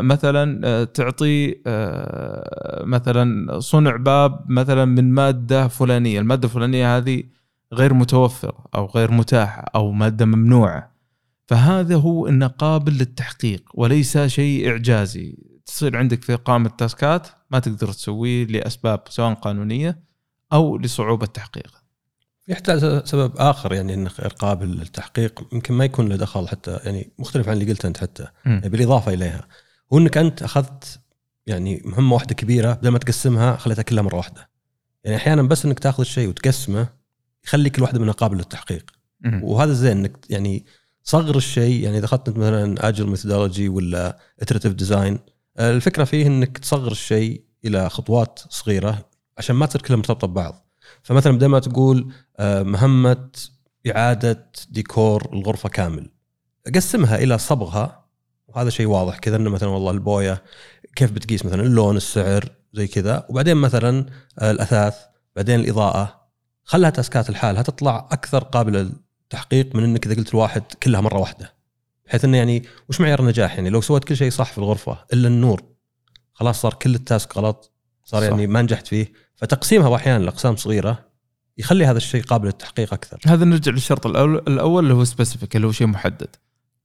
مثلا 0.00 0.60
آه 0.64 0.84
تعطي 0.84 1.62
آه 1.66 2.84
مثلا 2.84 3.58
صنع 3.60 3.96
باب 3.96 4.44
مثلا 4.48 4.84
من 4.84 5.12
مادة 5.12 5.68
فلانية، 5.68 6.20
المادة 6.20 6.48
الفلانية 6.48 6.96
هذه 6.96 7.22
غير 7.72 7.94
متوفرة 7.94 8.64
أو 8.74 8.86
غير 8.86 9.10
متاحة 9.10 9.64
أو 9.74 9.92
مادة 9.92 10.26
ممنوعة. 10.26 10.94
فهذا 11.46 11.96
هو 11.96 12.28
إنه 12.28 12.46
قابل 12.46 12.92
للتحقيق 12.92 13.62
وليس 13.74 14.18
شيء 14.18 14.68
إعجازي، 14.70 15.38
تصير 15.66 15.96
عندك 15.96 16.22
في 16.22 16.34
قائمه 16.34 16.68
تاسكات 16.68 17.28
ما 17.50 17.58
تقدر 17.58 17.86
تسويه 17.86 18.46
لأسباب 18.46 19.02
سواء 19.08 19.34
قانونية 19.34 20.00
أو 20.52 20.78
لصعوبة 20.78 21.26
تحقيقه. 21.26 21.83
يحتاج 22.48 23.04
سبب 23.04 23.36
آخر 23.36 23.72
يعني 23.72 23.94
انه 23.94 24.10
غير 24.20 24.30
قابل 24.30 24.66
للتحقيق 24.66 25.46
يمكن 25.52 25.74
ما 25.74 25.84
يكون 25.84 26.08
له 26.08 26.16
دخل 26.16 26.48
حتى 26.48 26.80
يعني 26.84 27.12
مختلف 27.18 27.48
عن 27.48 27.54
اللي 27.54 27.72
قلته 27.72 27.86
أنت 27.86 27.98
حتى 27.98 28.26
يعني 28.46 28.68
بالإضافة 28.68 29.14
إليها. 29.14 29.48
هو 29.92 29.98
إنك 29.98 30.18
أنت 30.18 30.42
أخذت 30.42 31.00
يعني 31.46 31.82
مهمة 31.84 32.14
واحدة 32.14 32.34
كبيرة 32.34 32.72
بدل 32.72 32.88
ما 32.88 32.98
تقسمها 32.98 33.56
خليتها 33.56 33.82
كلها 33.82 34.02
مرة 34.02 34.16
واحدة. 34.16 34.50
يعني 35.04 35.16
أحيانا 35.16 35.42
بس 35.42 35.64
إنك 35.64 35.78
تأخذ 35.78 36.00
الشيء 36.00 36.28
وتقسمه 36.28 36.88
يخلي 37.44 37.70
كل 37.70 37.82
واحدة 37.82 38.00
منها 38.00 38.12
قابل 38.12 38.36
للتحقيق. 38.36 38.90
وهذا 39.42 39.72
زين 39.72 39.96
إنك 39.96 40.26
يعني 40.30 40.66
صغر 41.02 41.36
الشيء 41.36 41.84
يعني 41.84 41.98
إذا 41.98 42.04
أخذت 42.04 42.28
مثلا 42.28 42.88
agile 42.88 43.06
methodology 43.06 43.68
ولا 43.68 44.18
iterative 44.40 44.72
design 44.72 45.18
الفكرة 45.60 46.04
فيه 46.04 46.26
إنك 46.26 46.58
تصغر 46.58 46.92
الشيء 46.92 47.44
إلى 47.64 47.90
خطوات 47.90 48.40
صغيرة 48.48 49.08
عشان 49.38 49.56
ما 49.56 49.66
تصير 49.66 49.82
كلها 49.82 49.96
مرتبطة 49.96 50.26
ببعض. 50.26 50.66
فمثلا 51.02 51.36
بدل 51.36 51.46
ما 51.46 51.58
تقول 51.58 52.12
آه، 52.36 52.62
مهمة 52.62 53.28
إعادة 53.86 54.50
ديكور 54.70 55.28
الغرفة 55.32 55.68
كامل 55.68 56.10
قسمها 56.74 57.16
إلى 57.16 57.38
صبغها 57.38 58.04
وهذا 58.48 58.70
شيء 58.70 58.86
واضح 58.86 59.18
كذا 59.18 59.36
إنه 59.36 59.50
مثلا 59.50 59.68
والله 59.68 59.90
البوية 59.90 60.42
كيف 60.96 61.12
بتقيس 61.12 61.46
مثلا 61.46 61.62
اللون 61.62 61.96
السعر 61.96 62.48
زي 62.72 62.86
كذا. 62.86 63.26
وبعدين 63.28 63.56
مثلا 63.56 64.06
آه، 64.38 64.50
الأثاث 64.50 64.94
بعدين 65.36 65.60
الإضاءة. 65.60 66.24
خلها 66.64 66.90
task 66.90 67.22
ات 67.22 67.30
لحالها 67.30 67.62
تطلع 67.62 68.08
أكثر 68.12 68.44
قابله 68.44 68.82
للتحقيق 68.82 69.76
من 69.76 69.84
إنك 69.84 70.06
إذا 70.06 70.14
قلت 70.14 70.34
الواحد 70.34 70.62
كلها 70.82 71.00
مرة 71.00 71.18
واحدة؟ 71.18 71.54
بحيث 72.06 72.24
إنه 72.24 72.36
يعني 72.36 72.62
وش 72.88 73.00
معيار 73.00 73.20
النجاح؟ 73.20 73.54
يعني 73.54 73.70
لو 73.70 73.80
سويت 73.80 74.04
كل 74.04 74.16
شيء 74.16 74.30
صح 74.30 74.52
في 74.52 74.58
الغرفة 74.58 74.98
إلا 75.12 75.28
النور 75.28 75.62
خلاص 76.32 76.60
صار 76.60 76.74
كل 76.74 76.94
ال 76.94 77.02
task 77.02 77.36
غلط 77.36 77.72
صار 78.04 78.20
صح. 78.22 78.28
يعني 78.28 78.46
ما 78.46 78.62
نجحت 78.62 78.86
فيه. 78.86 79.12
فتقسيمها 79.36 79.96
أحيانا 79.96 80.24
لأقسام 80.24 80.56
صغيرة 80.56 80.98
يخلي 81.58 81.86
هذا 81.86 81.96
الشيء 81.96 82.22
قابل 82.22 82.46
للتحقيق 82.46 82.94
أكثر. 82.94 83.20
هذا 83.26 83.44
نرجع 83.44 83.72
للشرط 83.72 84.06
الأول 84.06 84.36
الأول 84.36 84.82
اللي 84.82 84.94
هو 84.94 85.04
specific 85.04 85.56
اللي 85.56 85.66
هو 85.66 85.72
شيء 85.72 85.86
محدد. 85.86 86.36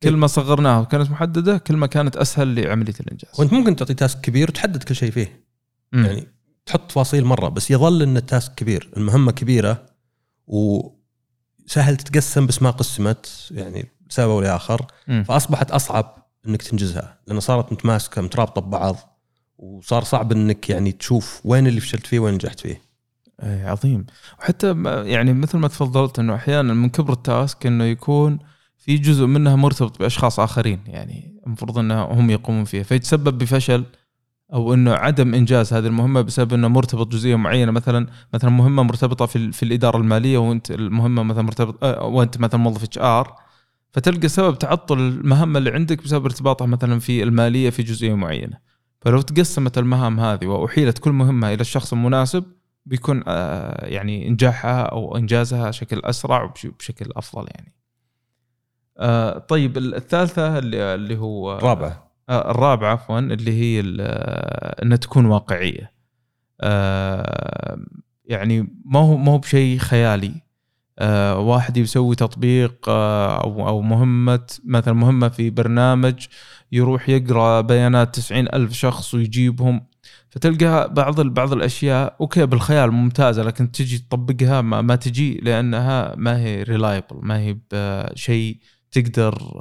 كل 0.03 0.15
ما 0.17 0.27
صغرناها 0.27 0.79
وكانت 0.79 1.11
محددة 1.11 1.57
كل 1.57 1.75
ما 1.75 1.87
كانت 1.87 2.17
أسهل 2.17 2.61
لعملية 2.61 2.93
الإنجاز. 2.99 3.39
وأنت 3.39 3.53
ممكن 3.53 3.75
تعطي 3.75 3.93
task 3.93 4.21
كبير 4.21 4.49
وتحدد 4.49 4.83
كل 4.83 4.95
شيء 4.95 5.11
فيه. 5.11 5.45
م. 5.93 6.05
يعني 6.05 6.27
تحط 6.65 6.89
تفاصيل 6.89 7.25
مرة 7.25 7.49
بس 7.49 7.71
يظل 7.71 8.01
إن 8.01 8.17
ال 8.17 8.25
task 8.25 8.55
كبير، 8.55 8.89
المهمة 8.97 9.31
كبيرة 9.31 9.85
وسهل 10.47 11.97
تتقسم 11.97 12.47
بس 12.47 12.61
ما 12.61 12.71
قسمت 12.71 13.47
يعني 13.51 13.91
لسبب 14.09 14.29
أو 14.29 14.41
لآخر 14.41 14.85
فأصبحت 15.25 15.71
أصعب 15.71 16.29
إنك 16.47 16.61
تنجزها 16.61 17.19
لأن 17.27 17.39
صارت 17.39 17.71
متماسكة 17.71 18.21
مترابطة 18.21 18.61
ببعض 18.61 19.08
وصار 19.59 20.03
صعب 20.03 20.31
إنك 20.31 20.69
يعني 20.69 20.91
تشوف 20.91 21.41
وين 21.43 21.67
اللي 21.67 21.79
فشلت 21.79 22.07
فيه 22.07 22.19
وين 22.19 22.33
نجحت 22.33 22.59
فيه. 22.59 22.81
اي 23.43 23.63
عظيم. 23.63 24.05
وحتى 24.39 24.83
يعني 24.85 25.33
مثل 25.33 25.57
ما 25.57 25.67
تفضلت 25.67 26.19
إنه 26.19 26.35
أحيانا 26.35 26.73
من 26.73 26.89
كبر 26.89 27.13
ال 27.13 27.24
task 27.24 27.65
إنه 27.65 27.83
يكون 27.83 28.39
في 28.77 28.97
جزء 28.97 29.25
منها 29.25 29.55
مرتبط 29.55 29.99
بأشخاص 29.99 30.39
آخرين 30.39 30.79
يعني 30.87 31.41
المفروض 31.47 31.77
إنه 31.77 32.03
هم 32.03 32.29
يقومون 32.29 32.63
فيها. 32.63 32.83
فيتسبب 32.83 33.37
بفشل 33.37 33.83
أو 34.53 34.73
إنه 34.73 34.93
عدم 34.93 35.33
إنجاز 35.33 35.73
هذه 35.73 35.87
المهمة 35.87 36.21
بسبب 36.21 36.53
إنه 36.53 36.67
مرتبط 36.67 37.07
جزئية 37.07 37.35
معينة. 37.35 37.71
مثلا 37.71 38.07
مثلا 38.33 38.49
مهمة 38.51 38.83
مرتبطة 38.83 39.25
في 39.25 39.51
في 39.51 39.63
الإدارة 39.63 39.97
المالية 39.97 40.37
وإنت 40.37 40.71
المهمة 40.71 41.23
مثلا 41.23 41.41
مرتبط 41.41 41.83
أه 41.83 42.05
وإنت 42.05 42.37
مثلا 42.37 42.59
موظف 42.59 42.83
HR. 42.83 43.35
فتلقى 43.91 44.27
سبب 44.27 44.57
تعطل 44.57 44.99
المهمة 44.99 45.59
اللي 45.59 45.71
عندك 45.71 46.03
بسبب 46.03 46.25
ارتباطها 46.25 46.65
مثلا 46.65 46.99
في 46.99 47.23
المالية 47.23 47.69
في 47.69 47.83
جزئية 47.83 48.13
معينة. 48.13 48.69
فلو 49.01 49.21
تقسمت 49.21 49.77
المهام 49.77 50.19
هذه 50.19 50.47
وأحيلت 50.47 50.97
كل 50.97 51.11
مهمة 51.11 51.53
إلى 51.53 51.61
الشخص 51.61 51.93
المناسب 51.93 52.43
بيكون 52.85 53.23
آه، 53.27 53.85
يعني 53.85 54.27
إنجاحها 54.27 54.81
أو 54.81 55.17
إنجازها 55.17 55.69
بشكل 55.69 56.01
أسرع 56.03 56.43
وبشكل 56.43 57.11
أفضل 57.15 57.47
يعني. 57.55 57.75
آه، 58.97 59.37
طيب 59.37 59.77
الثالثة 59.77 60.57
اللي 60.57 60.95
اللي 60.95 61.17
هو 61.17 61.57
الرابعه 61.57 62.11
آه، 62.29 62.51
الرابعة 62.51 62.91
عفوا 62.91 63.19
اللي 63.19 63.51
هي 63.51 63.79
إنها 64.83 64.97
تكون 64.97 65.25
واقعية. 65.25 65.99
يعني 68.25 68.67
ما 68.85 68.99
هو 68.99 69.17
ما 69.17 69.31
هو 69.31 69.37
بشيء 69.37 69.77
خيالي 69.77 70.33
واحد 71.35 71.77
يسوي 71.77 72.15
تطبيق 72.15 72.89
أو 72.89 73.67
أو 73.67 73.81
مهمة 73.81 74.47
مثلا 74.65 74.93
مهمة 74.93 75.29
في 75.29 75.49
برنامج 75.49 76.27
يروح 76.71 77.09
يقرأ 77.09 77.61
بيانات 77.61 78.15
تسعين 78.15 78.47
ألف 78.53 78.73
شخص 78.73 79.13
ويجيبهم. 79.13 79.85
فتلقى 80.29 80.93
بعض 80.93 81.21
بعض 81.21 81.53
الأشياء 81.53 82.15
okay 82.21 82.45
بالخيال 82.45 82.91
ممتازة 82.91 83.43
لكن 83.43 83.71
تجي 83.71 83.97
تطبقها 83.97 84.61
ما, 84.61 84.81
ما 84.81 84.95
تجي 84.95 85.33
لأنها 85.33 86.15
ما 86.15 86.37
هي 86.39 86.63
reliable 86.63 87.19
ما 87.21 87.39
هي 87.39 87.57
بشيء 87.71 88.57
تقدر 88.91 89.53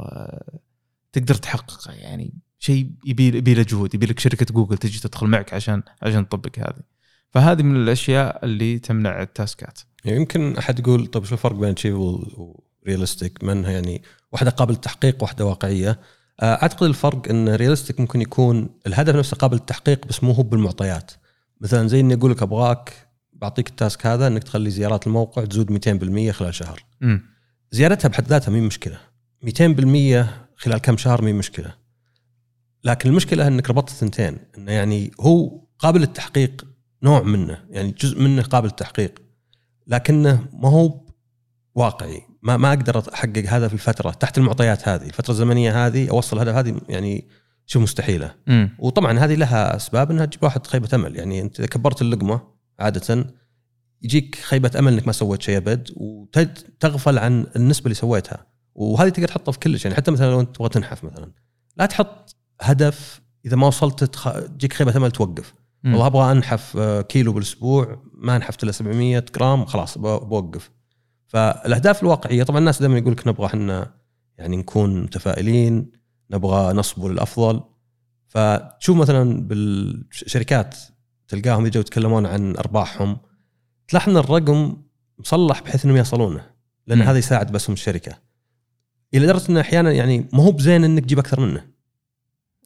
تقدر 1.12 1.34
تحققه. 1.34 1.92
يعني 1.92 2.34
شيء 2.58 2.90
يبي 3.04 3.26
يبي 3.26 3.54
له 3.54 3.62
جهد 3.62 3.94
يبي 3.94 4.06
لك 4.06 4.18
شركة 4.18 4.46
جوجل 4.54 4.78
تجي 4.78 5.00
تدخل 5.00 5.26
معك 5.26 5.54
عشان 5.54 5.82
عشان 6.02 6.28
تطبق 6.28 6.58
هذه. 6.58 6.82
فهذه 7.30 7.62
من 7.62 7.76
الأشياء 7.76 8.44
اللي 8.44 8.78
تمنع 8.78 9.22
ال 9.22 9.31
task 9.31 9.64
ات. 9.64 9.80
يعني 10.04 10.16
يمكن 10.16 10.56
أحد 10.56 10.78
يقول 10.78 11.06
طيب 11.06 11.24
شو 11.24 11.34
الفرق 11.34 11.56
بين 11.56 11.70
achievable 11.70 12.52
و 12.86 12.92
realistic 12.92 13.44
منها 13.44 13.70
يعني 13.70 14.02
واحدة 14.32 14.50
قابل 14.50 14.72
للتحقيق 14.72 15.22
واحدة 15.22 15.44
واقعية؟ 15.44 16.00
أعتقد 16.42 16.82
الفرق 16.82 17.28
إن 17.28 17.48
realistic 17.48 18.00
ممكن 18.00 18.20
يكون 18.20 18.68
الهدف 18.86 19.16
نفسه 19.16 19.36
قابل 19.36 19.56
للتحقيق 19.56 20.06
بس 20.06 20.24
مو 20.24 20.32
هو 20.32 20.42
بالمعطيات. 20.42 21.10
مثلا 21.60 21.88
زي 21.88 22.00
إني 22.00 22.14
أقول 22.14 22.30
لك 22.30 22.42
أبغاك 22.42 23.08
بعطيك 23.32 23.68
ال 23.68 23.76
task 23.76 24.06
هذا 24.06 24.26
إنك 24.26 24.44
تخلي 24.44 24.70
زيارات 24.70 25.06
الموقع 25.06 25.44
تزود 25.44 25.70
200% 25.70 26.30
خلال 26.30 26.54
شهر. 26.54 26.84
م. 27.00 27.18
زيارتها 27.70 28.08
بحد 28.08 28.28
ذاتها 28.28 28.52
مي 28.52 28.60
مشكلة؟ 28.60 28.98
200% 29.42 30.26
خلال 30.56 30.78
كم 30.78 30.96
شهر 30.96 31.22
مي 31.22 31.32
مشكلة؟ 31.32 31.74
لكن 32.84 33.08
المشكلة 33.08 33.48
إنك 33.48 33.70
ربطت 33.70 33.90
الثنتين 33.90 34.38
إنه 34.58 34.72
يعني 34.72 35.10
هو 35.20 35.60
قابل 35.78 36.00
للتحقيق 36.00 36.66
نوع 37.02 37.22
منه 37.22 37.64
يعني 37.70 37.90
جزء 37.90 38.20
منه 38.20 38.42
قابل 38.42 38.68
للتحقيق 38.68 39.22
لكنه 39.86 40.46
ما 40.52 40.68
هو 40.68 41.00
واقعي. 41.74 42.22
ما 42.42 42.56
ما 42.56 42.68
أقدر 42.68 43.02
أحقق 43.14 43.44
هذا 43.48 43.68
في 43.68 43.74
الفترة 43.74 44.10
تحت 44.10 44.38
المعطيات 44.38 44.88
هذه 44.88 45.06
الفترة 45.06 45.30
الزمنية 45.30 45.86
هذه 45.86 46.10
أوصل 46.10 46.36
الهدف 46.36 46.54
هذه 46.54 46.80
يعني 46.88 47.28
شو 47.66 47.80
مستحيلة. 47.80 48.34
م. 48.46 48.66
وطبعا 48.78 49.18
هذه 49.18 49.34
لها 49.34 49.76
أسباب 49.76 50.10
إنها 50.10 50.24
تجيب 50.24 50.42
واحد 50.42 50.66
خيبة 50.66 50.88
أمل 50.94 51.16
يعني 51.16 51.40
أنت 51.40 51.58
إذا 51.58 51.68
كبرت 51.68 52.02
اللقمة 52.02 52.40
عادة 52.78 53.26
يجيك 54.02 54.34
خيبة 54.34 54.70
أمل 54.78 54.92
إنك 54.92 55.06
ما 55.06 55.12
سويت 55.12 55.42
شيء 55.42 55.56
أبد 55.56 55.88
وتغفل 55.96 57.18
عن 57.18 57.46
النسبة 57.56 57.84
اللي 57.84 57.94
سويتها. 57.94 58.46
وهذه 58.74 59.08
تقدر 59.08 59.28
تحطها 59.28 59.52
في 59.52 59.58
كل 59.58 59.78
شيء 59.78 59.86
يعني 59.86 59.96
حتى 59.96 60.10
مثلا 60.10 60.30
لو 60.30 60.40
أنت 60.40 60.56
تبغى 60.56 60.68
تنحف 60.68 61.04
مثلا 61.04 61.32
لا 61.76 61.86
تحط 61.86 62.36
هدف 62.60 63.20
إذا 63.46 63.56
ما 63.56 63.66
وصلت 63.66 64.04
تجيك 64.04 64.72
خيبة 64.72 64.96
أمل 64.96 65.10
توقف. 65.10 65.54
والله 65.84 66.06
أبغى 66.06 66.32
أنحف 66.32 66.76
آه، 66.76 67.00
كيلو 67.00 67.32
بالأسبوع 67.32 68.02
ما 68.14 68.38
نحفت 68.38 68.62
إلا 68.62 68.72
700 68.72 69.24
جرام 69.36 69.64
خلاص 69.64 69.98
بوقف. 69.98 70.70
فالأهداف 71.28 72.02
الواقعية 72.02 72.42
طبعا 72.42 72.58
الناس 72.58 72.80
دائما 72.80 72.98
يقول 72.98 73.12
لك 73.12 73.28
نبغى 73.28 73.46
إحنا 73.46 73.94
يعني 74.38 74.56
نكون 74.56 75.02
متفائلين 75.02 75.90
نبغى 76.30 76.72
نصبو 76.72 77.08
للافضل 77.08 77.62
فتشوف 78.28 78.96
مثلا 78.96 79.40
بالشركات 79.48 80.76
تلقاهم 81.28 81.66
يجوا 81.66 81.80
يتكلمون 81.80 82.26
عن 82.26 82.56
أرباحهم 82.56 83.18
تلاحظ 83.88 84.10
إن 84.10 84.16
الرقم 84.16 84.76
مصلح 85.18 85.60
بحيث 85.60 85.84
إنهم 85.84 85.96
يصلونه 85.96 86.46
لأن 86.86 86.98
م. 86.98 87.02
هذا 87.02 87.18
يساعد 87.18 87.52
بس 87.52 87.70
الشركة. 87.70 88.18
إلى 89.14 89.26
درجة 89.26 89.50
انه 89.50 89.60
أحيانا 89.60 89.92
يعني 89.92 90.28
ما 90.32 90.42
هو 90.42 90.52
بزين 90.52 90.84
إنك 90.84 91.04
تجيب 91.04 91.18
أكثر 91.18 91.40
منه. 91.40 91.66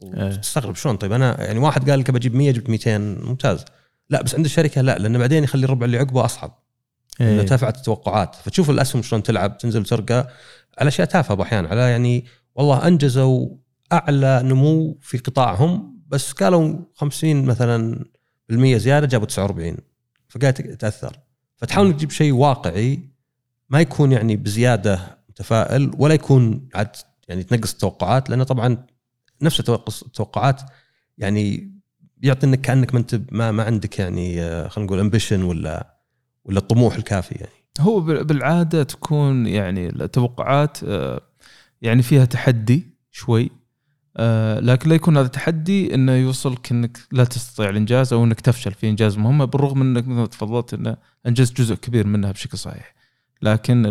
إيه. 0.03 0.31
تستغرب 0.31 0.77
شلون؟ 0.77 0.97
طيب 0.97 1.13
أنا 1.13 1.45
يعني 1.45 1.59
واحد 1.59 1.91
قال 1.91 2.01
لك 2.01 2.11
بجيب 2.11 2.35
100 2.35 2.51
جبت 2.51 2.71
200 2.71 2.99
ممتاز. 2.99 3.65
لا 4.11 4.23
بس 4.23 4.35
عند 4.35 4.45
الشركة 4.45 4.81
لا 4.81 4.99
لأنه 4.99 5.19
بعدين 5.19 5.45
يخلي 5.45 5.65
الربع 5.65 5.87
اللي 5.87 5.99
عقبه 5.99 6.25
أصعب. 6.25 6.62
إيه. 7.21 7.41
ارتفعت 7.41 7.77
التوقعات. 7.77 8.35
فتشوف 8.35 8.71
الأسهم 8.71 9.03
شلون 9.03 9.23
تلعب 9.23 9.59
تنزل 9.59 9.81
وترقى 9.81 10.29
على 10.79 10.89
أشياء 10.89 11.09
تافهة 11.09 11.43
أحيانا 11.43 11.69
على 11.69 11.81
يعني 11.81 12.25
والله 12.55 12.87
أنجزوا 12.87 13.49
أعلى 13.93 14.43
نمو 14.45 14.99
في 15.01 15.19
قطاعهم 15.19 16.03
بس 16.09 16.33
قالوا 16.33 16.79
50 16.95 17.45
مثلا 17.45 18.05
بالمية 18.49 18.77
زيادة 18.77 19.07
جابوا 19.07 19.27
49 19.27 19.77
فقاعد 20.29 20.55
تاثر 20.55 21.19
فتحاول 21.57 21.93
تجيب 21.93 22.11
شيء 22.11 22.33
واقعي 22.33 23.01
ما 23.71 23.81
يكون 23.81 24.13
يعني 24.13 24.37
بزيادة 24.37 25.19
متفائل 25.29 25.91
ولا 25.99 26.15
يكون 26.15 26.69
عاد 26.75 26.97
يعني 27.29 27.43
تنقص 27.43 27.73
التوقعات 27.73 28.31
لأنه 28.31 28.45
طبعا 28.45 28.87
نفس 29.43 29.61
التوقعات 29.61 30.63
يعني 31.19 31.73
يعطي 32.23 32.47
إنك 32.47 32.61
كأنك 32.61 32.95
ما 32.95 33.01
انت 33.01 33.21
ما, 33.31 33.53
ما 33.53 33.63
عندك 33.63 33.99
يعني 33.99 34.43
آه، 34.43 34.69
خلينا 34.69 34.87
نقول 34.87 35.01
امبيشن 35.01 35.43
ولا 35.43 35.97
ولا 36.45 36.59
الطموح 36.59 36.95
الكافي 36.95 37.35
يعني 37.35 37.53
هو 37.81 38.01
بالعادة 38.01 38.83
تكون 38.83 39.47
يعني 39.47 39.89
التوقعات 39.89 40.79
آه، 40.85 41.21
يعني 41.83 42.03
فيها 42.03 42.25
تحدي 42.25 42.87
شوي 43.11 43.51
آه، 44.17 44.61
لكن 44.61 44.89
لا 44.89 44.95
يكون 44.95 45.17
هذا 45.17 45.29
تحدي 45.29 45.95
إنه 45.95 46.13
يوصلك 46.13 46.73
إنك 46.73 46.99
لا 47.13 47.25
تستطيع 47.25 47.71
الإنجاز 47.71 48.13
أو 48.13 48.25
إنك 48.25 48.41
تفشل 48.41 48.73
في 48.73 48.89
إنجاز 48.89 49.19
مهمه 49.19 49.45
بالرغم 49.45 49.81
إنك 49.83 50.09
مثل 50.09 50.27
تفضلت 50.31 50.75
إنه 50.75 50.97
أنجزت 51.27 51.57
جزء 51.59 51.75
كبير 51.75 52.07
منها 52.07 52.33
بشكل 52.33 52.59
صحيح. 52.59 52.95
لكن 53.43 53.83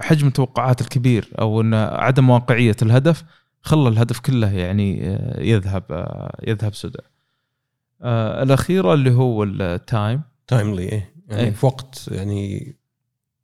حجم 0.00 0.26
التوقعات 0.26 0.80
الكبير 0.80 1.28
أو 1.40 1.60
إن 1.60 1.74
عدم 1.74 2.30
واقعية 2.30 2.76
الهدف 2.82 3.24
خلى 3.60 3.88
الهدف 3.88 4.20
كله 4.20 4.52
يعني 4.52 5.18
يذهب 5.38 5.84
يذهب 6.46 6.74
سدى. 6.74 7.02
الأخيرة 8.42 8.94
اللي 8.94 9.10
هو 9.10 9.44
التايم 9.44 10.22
تايملي 10.48 10.82
إيه. 10.82 11.14
يعني 11.28 11.42
أي. 11.42 11.52
في 11.52 11.66
وقت 11.66 12.08
يعني 12.08 12.76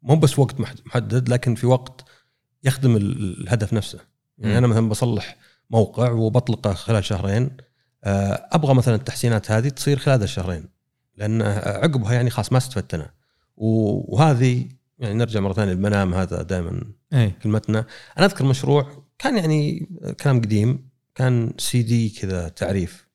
مو 0.02 0.16
بس 0.16 0.38
وقت 0.38 0.61
محدد 0.61 1.28
لكن 1.28 1.54
في 1.54 1.66
وقت 1.66 2.04
يخدم 2.64 2.96
الهدف 2.96 3.73
نفسه 3.73 3.99
يعني 4.38 4.54
م. 4.54 4.56
أنا 4.56 4.66
مثلا 4.66 4.88
بصلح 4.88 5.37
موقع 5.70 6.11
وبطلقه 6.11 6.73
خلال 6.73 7.04
شهرين 7.04 7.50
آه، 8.04 8.49
أبغى 8.52 8.75
مثلا 8.75 8.94
التحسينات 8.94 9.50
هذه 9.50 9.68
تصير 9.68 9.99
خلال 9.99 10.14
هذا 10.14 10.25
الشهرين 10.25 10.68
لأن 11.16 11.42
عقبها 11.42 12.12
يعني 12.12 12.30
خلاص 12.30 12.52
ما 12.52 12.58
استفدت 12.58 12.94
أنا 12.94 13.11
وهذه 13.56 14.68
يعني 14.99 15.14
نرجع 15.14 15.40
مرة 15.40 15.52
ثانية 15.52 15.73
المنام 15.73 16.14
هذا 16.14 16.42
دائما 16.42 16.82
كلمتنا 17.42 17.87
أنا 18.18 18.26
أذكر 18.26 18.44
مشروع 18.44 19.04
كان 19.18 19.37
يعني 19.37 19.88
كلام 20.20 20.40
قديم 20.40 20.88
كان 21.14 21.52
سي 21.58 21.82
دي 21.82 22.11
كذا 22.11 22.49
تعريف 22.49 23.08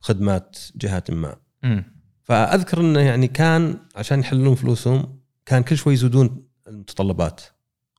خدمات 0.00 0.58
جهات 0.76 1.10
ما 1.10 1.36
م. 1.62 1.82
فأذكر 2.28 2.80
إنه 2.80 3.00
يعني 3.00 3.28
كان 3.28 3.76
عشان 3.96 4.20
يحللون 4.20 4.54
فلوسهم 4.54 5.18
كان 5.46 5.62
كل 5.62 5.76
شوي 5.76 5.94
يزودون 5.94 6.46
المتطلبات. 6.68 7.40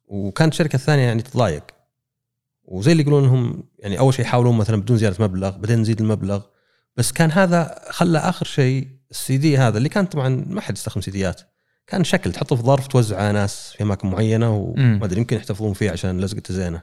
وكانت 0.08 0.54
الشركة 0.54 0.76
الثانية 0.76 1.04
يعني 1.04 1.22
تتضايق 1.22 1.64
وزي 2.64 2.92
اللي 2.92 3.04
يقولون 3.04 3.24
إنهم 3.24 3.64
يعني 3.80 4.00
أول 4.00 4.14
شيء 4.14 4.26
يحاولون 4.26 4.58
مثلا 4.58 4.82
بدون 4.82 4.98
زيادة 4.98 5.24
مبلغ 5.24 5.58
بعدين 5.58 5.80
نزيد 5.80 6.02
المبلغ. 6.02 6.42
بس 6.98 7.12
كان 7.12 7.32
هذا 7.32 7.82
خلى 7.90 8.18
آخر 8.18 8.46
شيء 8.46 8.88
السي 9.12 9.38
دي 9.38 9.58
هذا 9.58 9.78
اللي 9.78 9.90
كان 9.90 10.06
طبعا 10.06 10.46
ما 10.48 10.62
حد 10.62 10.78
يستخدم 10.78 11.02
سيديات 11.02 11.42
كان 11.88 12.04
شكل 12.04 12.32
تحطه 12.32 12.56
في 12.56 12.64
ظرف 12.64 12.88
توزع 12.88 13.18
على 13.18 13.32
ناس 13.32 13.74
في 13.78 13.84
أماكن 13.84 14.08
معينة 14.08 14.56
وما 14.56 15.06
أدري 15.06 15.20
يمكن 15.20 15.38
يحتفظون 15.38 15.74
فيه 15.74 15.92
عشان 15.92 16.22
لزقته 16.22 16.54
زينة. 16.54 16.82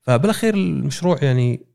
فبالأخير 0.00 0.54
المشروع 0.54 1.18
يعني 1.22 1.66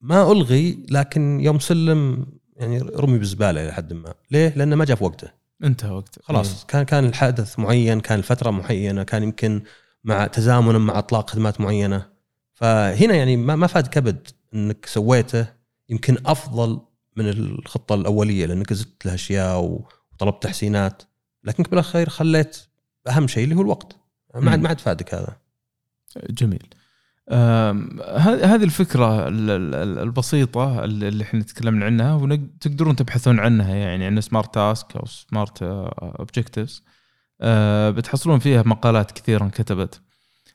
ما 0.00 0.32
ألغي 0.32 0.86
لكن 0.90 1.40
يوم 1.40 1.58
سلم 1.58 2.26
يعني 2.60 2.78
رمي 2.78 3.18
بالزباله 3.18 3.64
إلى 3.64 3.72
حد 3.72 3.92
ما. 3.92 4.14
ليه؟ 4.30 4.52
لأنه 4.56 4.76
ما 4.76 4.84
جاء 4.84 4.96
في 4.96 5.04
وقته. 5.04 5.28
انتهى 5.64 5.90
وقته. 5.90 6.20
خلاص 6.24 6.60
مم. 6.60 6.66
كان 6.68 6.84
كان 6.84 7.04
الحدث 7.04 7.58
معين 7.58 8.00
كان 8.00 8.18
الفترة 8.18 8.50
معينة 8.50 9.02
كان 9.02 9.22
يمكن 9.22 9.62
مع 10.04 10.26
تزامن 10.26 10.76
مع 10.76 10.98
أطلاق 10.98 11.30
خدمات 11.30 11.60
معينة. 11.60 12.06
فهنا 12.54 13.14
يعني 13.14 13.36
ما 13.36 13.56
ما 13.56 13.66
فاد 13.66 13.86
كبد 13.86 14.28
إنك 14.54 14.86
سويته 14.86 15.46
يمكن 15.88 16.16
أفضل 16.26 16.80
من 17.16 17.28
الخطة 17.28 17.94
الأولية 17.94 18.46
لأنك 18.46 18.72
زدت 18.72 19.06
لها 19.06 19.14
أشياء 19.14 19.60
وطلبت 19.60 20.42
تحسينات. 20.42 21.02
لكنك 21.44 21.70
بالأخير 21.70 22.08
خليت 22.08 22.56
أهم 23.08 23.28
شيء 23.28 23.44
اللي 23.44 23.54
هو 23.54 23.60
الوقت. 23.60 23.96
ما 24.34 24.50
عاد 24.50 24.60
ما 24.60 24.68
عاد 24.68 24.80
فادك 24.80 25.14
هذا. 25.14 25.36
جميل. 26.30 26.66
هذه 28.20 28.64
الفكرة 28.64 29.28
البسيطة 30.02 30.84
اللي 30.84 31.24
إحنا 31.24 31.42
تكلمنا 31.42 31.84
عنها 31.86 32.14
وتقدرون 32.14 32.96
تبحثون 32.96 33.40
عنها 33.40 33.74
يعني 33.74 34.06
عن 34.06 34.20
SMART 34.20 34.54
task 34.54 34.96
أو 34.96 35.06
SMART 35.06 35.62
objectives 35.62 36.84
بتحصلون 37.90 38.38
فيها 38.38 38.62
مقالات 38.66 39.10
كثيرة 39.10 39.44
انكتبت. 39.44 40.00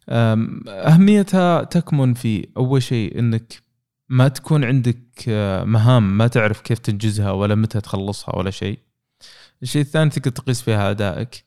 أهميتها 0.10 1.64
تكمن 1.64 2.14
في 2.14 2.48
أول 2.58 2.84
شيء 2.84 3.20
إنك 3.20 3.66
ما 4.10 4.28
تكون 4.28 4.64
عندك 4.64 5.26
آه، 5.28 5.64
مهام 5.64 6.18
ما 6.18 6.28
تعرف 6.28 6.62
كيف 6.62 6.80
تنجزها 6.80 7.32
ولا 7.32 7.56
متى 7.56 7.82
تخلصها 7.82 8.36
ولا 8.36 8.52
شيء. 8.52 8.80
الشيء 9.64 9.82
الثاني 9.82 10.10
تقدر 10.10 10.32
تقيس 10.32 10.62
فيها 10.62 10.92
أدائك. 10.92 11.44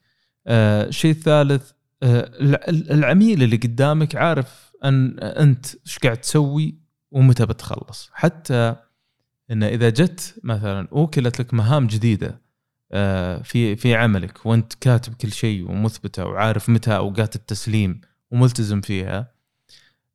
آه، 0.47 0.89
الشيء 0.89 1.11
الثالث 1.11 1.71
آه، 2.03 2.31
العميل 2.69 3.43
اللي 3.43 3.57
قدامك 3.57 4.17
عارف 4.17 4.68
أن 4.85 5.19
أنت 5.19 5.67
إيش 5.87 5.99
قاعد 5.99 6.17
تسوي 6.17 6.79
ومتى 7.11 7.47
بتخلص. 7.47 8.11
حتى 8.13 8.77
إن 9.51 9.63
إذا 9.63 9.91
جت 9.91 10.41
مثلا 10.45 10.89
أوكلت 10.93 11.41
لك 11.41 11.55
مهام 11.55 11.87
جديدة 11.87 12.41
في 13.43 13.77
في 13.77 13.95
عملك 13.95 14.47
وأنت 14.47 14.75
كاتب 14.75 15.15
كل 15.15 15.33
شيء 15.33 15.71
ومثبتة 15.71 16.25
وعارف 16.25 16.69
متى 16.69 16.97
أوقات 16.97 17.37
التسليم 17.37 18.01
وملتزم 18.31 18.81
فيها 18.81 19.39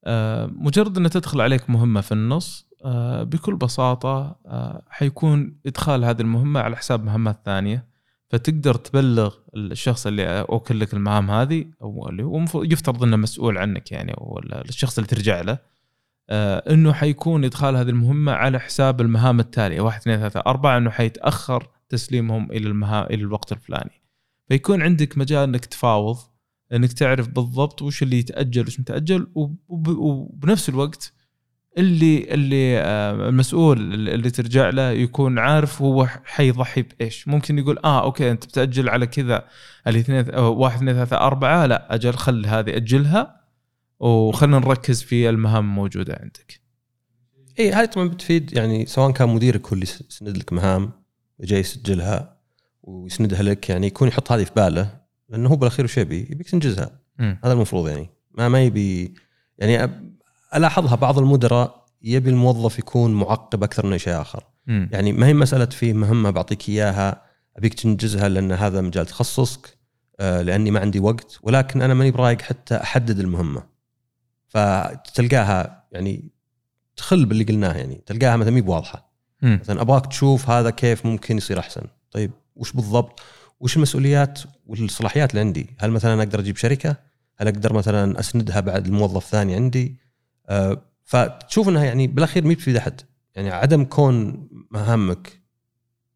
آه، 0.05 0.45
مجرد 0.45 0.97
إن 0.97 1.09
تدخل 1.09 1.41
عليك 1.41 1.69
مهمة 1.69 2.01
في 2.01 2.11
النص 2.11 2.67
آه، 2.85 3.23
بكل 3.23 3.55
بساطة 3.55 4.39
آه، 4.45 4.83
حيكون 4.89 5.57
إدخال 5.65 6.05
هذه 6.05 6.21
المهمة 6.21 6.59
على 6.59 6.75
حساب 6.75 7.03
مهمات 7.03 7.39
ثانية. 7.45 7.87
فتقدر 8.33 8.75
تبلغ 8.75 9.35
الشخص 9.55 10.07
اللي 10.07 10.39
أوكل 10.39 10.79
لك 10.79 10.93
المهام 10.93 11.31
هذه 11.31 11.65
أو 11.81 12.09
اللي 12.09 12.23
هو 12.23 12.45
يفترض 12.55 13.03
إنه 13.03 13.17
مسؤول 13.17 13.57
عنك 13.57 13.91
يعني 13.91 14.11
أو 14.11 14.41
الشخص 14.43 14.97
اللي 14.97 15.07
ترجع 15.07 15.41
له 15.41 15.59
إنه 16.69 16.93
حيكون 16.93 17.45
إدخال 17.45 17.75
هذه 17.75 17.89
المهمة 17.89 18.31
على 18.31 18.59
حساب 18.59 19.01
المهام 19.01 19.39
التالية 19.39 19.81
واحد 19.81 19.99
اثنين 19.99 20.17
ثلاثة 20.17 20.39
أربعة 20.39 20.77
إنه 20.77 20.89
حيتأخر 20.89 21.67
تسليمهم 21.89 22.51
إلى 22.51 22.67
المهام 22.67 23.05
إلى 23.05 23.21
الوقت 23.21 23.51
الفلاني. 23.51 24.01
فيكون 24.47 24.81
عندك 24.81 25.17
مجال 25.17 25.43
إنك 25.43 25.65
تفاوض 25.65 26.17
إنك 26.73 26.93
تعرف 26.93 27.27
بالضبط 27.27 27.81
وش 27.81 28.03
اللي 28.03 28.19
يتأجل 28.19 28.67
وش 28.67 28.79
متأجل 28.79 29.27
وبنفس 29.67 30.69
الوقت 30.69 31.13
اللي 31.77 32.33
اللي 32.33 32.79
آه، 32.79 33.29
المسؤول 33.29 33.93
اللي 34.09 34.29
ترجع 34.29 34.69
له 34.69 34.91
يكون 34.91 35.39
عارف 35.39 35.81
هو 35.81 36.07
حيضحي 36.25 36.81
بإيش 36.81 37.27
ممكن 37.27 37.59
يقول 37.59 37.79
آه 37.85 38.03
أوكي 38.03 38.31
أنت 38.31 38.45
بتأجل 38.45 38.89
على 38.89 39.07
كذا 39.07 39.45
الاثنين 39.87 40.35
واحد 40.35 40.77
اثنين 40.77 40.93
ثلاثة 40.93 41.17
أربعة 41.17 41.65
لا 41.65 41.95
أجل 41.95 42.13
خل 42.13 42.45
هذه 42.45 42.75
أجلها 42.75 43.41
وخلنا 43.99 44.59
نركز 44.59 45.03
في 45.03 45.29
المهام 45.29 45.65
الموجوده 45.65 46.19
عندك. 46.21 46.61
إي 47.59 47.71
هذه 47.71 47.85
طبعا 47.85 48.07
بتفيد 48.07 48.57
يعني 48.57 48.85
سواء 48.85 49.11
كان 49.11 49.29
مديرك 49.29 49.67
هو 49.67 49.73
اللي 49.73 49.85
يسند 50.09 50.37
لك 50.37 50.53
مهام 50.53 50.91
جاي 51.41 51.59
يسجلها 51.59 52.37
ويسندها 52.83 53.43
لك 53.43 53.69
يعني 53.69 53.87
يكون 53.87 54.07
يحط 54.07 54.31
هذه 54.31 54.43
في 54.43 54.51
باله 54.55 54.99
لأنه 55.29 55.49
هو 55.49 55.55
بالأخير 55.55 55.85
وش 55.85 55.97
يبي؟ 55.97 56.19
يبيك 56.19 56.49
تنجزها 56.49 56.99
م. 57.19 57.35
هذا 57.43 57.53
المفروض 57.53 57.87
يعني 57.87 58.09
ما 58.31 58.49
ما 58.49 58.63
يبي 58.63 59.13
يعني 59.57 59.91
ألاحظها 60.55 60.95
بعض 60.95 61.19
المدراء 61.19 61.85
يبي 62.01 62.29
الموظف 62.29 62.79
يكون 62.79 63.13
معقب 63.13 63.63
أكثر 63.63 63.85
من 63.85 63.97
شيء 63.97 64.21
آخر. 64.21 64.43
م. 64.67 64.87
يعني 64.91 65.11
ما 65.11 65.27
هي 65.27 65.33
مسألة 65.33 65.65
في 65.65 65.93
مهمة 65.93 66.29
بعطيك 66.29 66.69
إياها 66.69 67.21
أبيك 67.57 67.73
تنجزها 67.73 68.29
لأن 68.29 68.51
هذا 68.51 68.81
مجال 68.81 69.05
تخصصك 69.05 69.77
آه 70.19 70.41
لأني 70.41 70.71
ما 70.71 70.79
عندي 70.79 70.99
وقت 70.99 71.39
ولكن 71.43 71.81
أنا 71.81 71.93
ماني 71.93 72.11
برايق 72.11 72.41
حتى 72.41 72.75
أحدد 72.75 73.19
المهمة. 73.19 73.63
فتلقاها 74.47 75.83
يعني 75.91 76.31
تخل 76.95 77.25
باللي 77.25 77.43
قلناه 77.43 77.73
يعني 77.73 78.03
تلقاها 78.05 78.37
مثلا 78.37 78.51
مي 78.51 78.61
بواضحة. 78.61 79.13
مثلا 79.41 79.81
ابغاك 79.81 80.05
تشوف 80.05 80.49
هذا 80.49 80.69
كيف 80.69 81.05
ممكن 81.05 81.37
يصير 81.37 81.59
أحسن. 81.59 81.81
طيب 82.11 82.31
وش 82.55 82.71
بالضبط؟ 82.71 83.19
وش 83.59 83.77
المسؤوليات 83.77 84.39
والصلاحيات 84.67 85.29
اللي 85.29 85.41
عندي؟ 85.41 85.69
هل 85.79 85.91
مثلا 85.91 86.23
أقدر 86.23 86.39
أجيب 86.39 86.57
شركة؟ 86.57 86.95
هل 87.37 87.47
أقدر 87.47 87.73
مثلا 87.73 88.19
أسندها 88.19 88.59
بعد 88.59 88.85
الموظف 88.85 89.25
ثاني 89.25 89.55
عندي؟ 89.55 90.02
فتشوف 91.03 91.69
إنها 91.69 91.83
يعني 91.83 92.07
بالأخير 92.07 92.43
ما 92.45 92.53
بتفيد 92.53 92.75
احد 92.75 93.01
يعني 93.35 93.51
عدم 93.51 93.83
كون 93.83 94.47
مهامك 94.71 95.43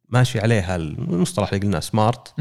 ماشي 0.09 0.39
عليها 0.39 0.75
المصطلح 0.75 1.53
اللي 1.53 1.65
قلناه 1.65 1.79
سمارت 1.79 2.33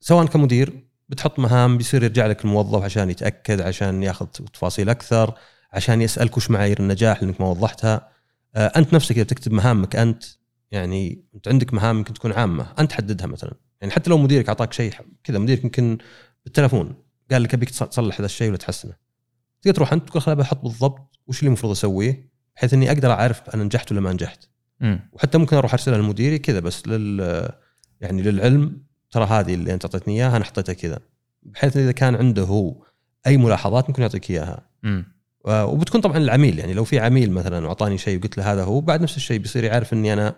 سواء 0.00 0.26
كمدير 0.26 0.84
بتحط 1.08 1.38
مهام 1.38 1.76
بيصير 1.78 2.02
يرجع 2.02 2.26
لك 2.26 2.44
الموظف 2.44 2.82
عشان 2.82 3.10
يتأكد 3.10 3.60
عشان 3.60 4.02
ياخذ 4.02 4.26
تفاصيل 4.26 4.88
أكثر 4.88 5.34
عشان 5.72 6.02
يسألك 6.02 6.36
وش 6.36 6.50
معايير 6.50 6.80
النجاح 6.80 7.22
لانك 7.22 7.40
ما 7.40 7.46
وضحتها 7.46 8.08
أه 8.54 8.72
أنت 8.76 8.94
نفسك 8.94 9.14
إذا 9.14 9.24
تكتب 9.24 9.52
مهامك 9.52 9.96
أنت 9.96 10.24
يعني 10.70 11.24
أنت 11.34 11.48
عندك 11.48 11.74
مهام 11.74 11.98
يمكن 11.98 12.14
تكون 12.14 12.32
عامة 12.32 12.66
أنت 12.78 12.92
حددها 12.92 13.26
مثلا. 13.26 13.54
يعني 13.80 13.92
حتى 13.92 14.10
لو 14.10 14.18
مديرك 14.18 14.48
أعطاك 14.48 14.72
شيء 14.72 14.92
كذا 15.24 15.38
مديرك 15.38 15.64
يمكن 15.64 15.98
بالتلفون 16.44 16.94
قال 17.30 17.42
لك 17.42 17.54
أبيك 17.54 17.70
تصلح 17.70 18.14
هذا 18.20 18.26
الشيء 18.26 18.48
ولا 18.48 18.56
تحسنه. 18.56 18.92
تقدر 19.64 19.76
تروح 19.76 19.92
انت 19.92 20.08
تقول 20.08 20.22
خلاص 20.22 20.38
بحط 20.38 20.62
بالضبط 20.62 21.18
وش 21.26 21.38
اللي 21.38 21.48
المفروض 21.48 21.72
أسويه 21.72 22.30
بحيث 22.56 22.74
إني 22.74 22.90
أقدر 22.90 23.10
أعرف 23.12 23.50
أنا 23.54 23.64
نجحت 23.64 23.92
ولا 23.92 24.00
ما 24.00 24.12
نجحت. 24.12 24.44
م. 24.80 24.96
وحتى 25.12 25.38
ممكن 25.38 25.56
أروح 25.56 25.72
ارسلها 25.72 25.98
لمديري 25.98 26.38
كذا 26.38 26.60
بس 26.60 26.88
لل 26.88 27.48
يعني 28.00 28.22
للعلم 28.22 28.82
ترى 29.10 29.24
هذه 29.24 29.54
اللي 29.54 29.74
أنت 29.74 29.84
أعطيتني 29.84 30.14
إياها 30.14 30.36
أنا 30.36 30.44
حطيتها 30.44 30.72
كذا. 30.72 30.98
بحيث 31.42 31.76
إذا 31.76 31.92
كان 31.92 32.14
عنده 32.14 32.42
هو 32.42 32.84
أي 33.26 33.36
ملاحظات 33.36 33.88
ممكن 33.88 34.02
يعطيك 34.02 34.30
إياها. 34.30 34.70
وبتكون 35.44 36.00
طبعا 36.00 36.16
العميل 36.16 36.58
يعني 36.58 36.74
لو 36.74 36.84
في 36.84 36.98
عميل 36.98 37.32
مثلا 37.32 37.66
أعطاني 37.66 37.98
شيء 37.98 38.18
وقلت 38.18 38.38
له 38.38 38.52
هذا 38.52 38.64
هو 38.64 38.80
بعد 38.80 39.02
نفس 39.02 39.16
الشيء 39.16 39.38
بيصير 39.38 39.64
يعرف 39.64 39.92
إني 39.92 40.12
أنا 40.12 40.36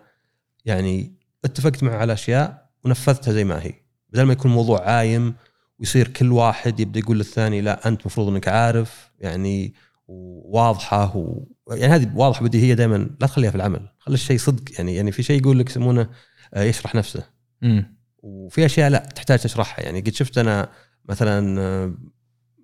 يعني 0.65 1.19
اتفقت 1.45 1.83
معه 1.83 1.97
على 1.97 2.13
أشياء 2.13 2.71
ونفذتها 2.85 3.33
زي 3.33 3.45
ما 3.45 3.63
هي 3.63 3.75
بدل 4.11 4.23
ما 4.23 4.33
يكون 4.33 4.51
الموضوع 4.51 4.91
عايم 4.91 5.35
ويصير 5.79 6.09
كل 6.09 6.33
واحد 6.33 6.81
يبدأ 6.81 7.01
يقول 7.01 7.19
للثاني 7.19 7.61
لا 7.61 7.89
أنت 7.89 8.01
المفروض 8.01 8.29
إنك 8.29 8.49
عارف. 8.49 9.11
يعني 9.21 9.75
واضحة 10.09 11.17
و... 11.17 11.45
يعني 11.71 11.95
هذه 11.95 12.13
واضحة 12.15 12.45
بديهية 12.45 12.75
دائما 12.75 12.97
لا 13.21 13.27
تخليها 13.27 13.51
في 13.51 13.57
العمل. 13.57 13.89
خلي 13.99 14.15
الشيء 14.15 14.39
صدق. 14.39 14.63
يعني 14.79 14.97
يعني 14.97 15.13
في 15.13 15.23
شيء 15.23 15.41
يقول 15.41 15.59
لك 15.59 15.71
يسمونه 15.71 16.11
آه، 16.55 16.63
يشرح 16.63 16.95
نفسه. 16.95 17.25
امم 17.63 17.97
وفي 18.19 18.67
أشياء 18.67 18.91
لا 18.91 18.99
تحتاج 18.99 19.39
تشرحها. 19.39 19.85
يعني 19.85 20.01
قد 20.01 20.15
شفت 20.15 20.39
أنا 20.39 20.69
مثلا 21.09 21.61
آه، 21.61 21.95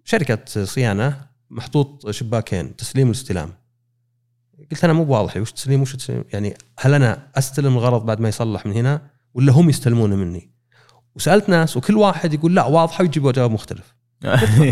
شركة 0.05 0.65
صيانة 0.65 1.27
محطوط 1.51 2.11
شباكين 2.11 2.77
تسليم 2.77 3.09
واستلام 3.09 3.53
قلت 4.71 4.85
أنا 4.85 4.93
مو 4.93 5.05
بواضح 5.05 5.37
وش 5.37 5.53
تسليم؟ 5.53 5.83
وش 5.83 5.97
تسليم؟ 5.97 6.25
يعني 6.33 6.55
هل 6.79 6.95
أنا 6.95 7.31
أستلم 7.35 7.73
الغرض 7.73 8.07
بعد 8.07 8.21
ما 8.21 8.29
يصلح 8.29 8.67
من 8.67 8.73
هنا 8.73 9.11
ولا 9.35 9.53
هم 9.53 9.69
يستلمونه 9.69 10.17
مني؟ 10.17 10.52
وسألت 11.17 11.49
ناس 11.49 11.77
وكل 11.77 11.97
واحد 11.97 12.35
يقول 12.35 12.55
لا 12.55 12.67
واضحة 12.67 13.03
ويجيبوا 13.03 13.33
جواب 13.33 13.51
مختلف. 13.51 13.95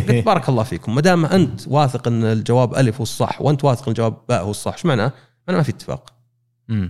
قلت 0.09 0.25
بارك 0.27 0.49
الله 0.49 0.63
فيكم. 0.63 0.95
ما 0.95 1.01
دام 1.01 1.25
أنت 1.27 1.69
واثق 1.69 2.09
إن 2.09 2.25
الجواب 2.25 2.75
ألف 2.75 2.97
هو 2.97 3.03
الصح 3.03 3.43
وأنت 3.43 3.65
واثق 3.65 3.83
إن 3.83 3.89
الجواب 3.89 4.17
باء 4.29 4.43
هو 4.45 4.51
الصح 4.51 4.73
إيش 4.73 4.87
معناه؟ 4.87 5.13
أنا 5.49 5.57
ما 5.57 5.63
في 5.63 5.71
اتفاق. 5.71 6.13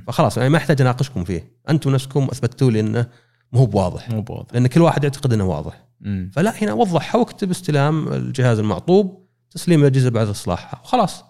فخلاص 0.07 0.37
يعني 0.37 0.49
ما 0.49 0.59
احتاج 0.59 0.81
أناقشكم 0.81 1.25
فيه. 1.25 1.53
أنتم 1.69 1.91
نفسكم 1.91 2.29
اثبتوا 2.33 2.71
لي 2.71 2.81
إنه 2.81 3.07
مو 3.53 3.67
بواضح. 3.67 4.11
مو 4.11 4.23
بواضح. 4.23 4.55
لأن 4.55 4.67
كل 4.67 4.81
واحد 4.81 5.05
يعتقد 5.05 5.33
إنه 5.33 5.45
واضح. 5.45 5.85
مم. 6.01 6.31
فلا 6.35 6.63
هنا 6.63 6.73
وضحها 6.73 7.19
واكتب 7.19 7.51
استلام 7.51 8.09
الجهاز 8.09 8.59
المعطوب 8.59 9.27
تسليم 9.51 9.81
الأجهزة 9.81 10.11
بعد 10.11 10.29
اصلاحها 10.29 10.81
وخلاص 10.81 11.25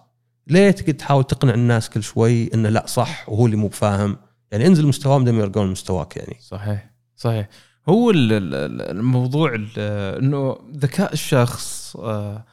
ليه 0.47 0.71
تقعد 0.71 0.93
تحاول 0.93 1.23
تقنع 1.23 1.53
الناس 1.53 1.89
كل 1.89 2.03
شوي 2.03 2.53
إنه 2.53 2.69
لا 2.69 2.85
صح 2.87 3.29
وهو 3.29 3.45
اللي 3.45 3.57
مو 3.57 3.67
بفاهم؟ 3.67 4.17
يعني 4.51 4.67
انزل 4.67 4.87
مستواهم 4.87 5.23
دام 5.23 5.39
يرجعون 5.39 5.71
مستواك 5.71 6.17
يعني. 6.17 6.37
صحيح. 6.41 6.91
صحيح. 7.15 7.49
هو 7.89 8.11
الموضوع 8.11 9.55
إنه 9.77 10.57
ذكاء 10.75 11.13
الشخص 11.13 11.95
آه، 11.97 12.45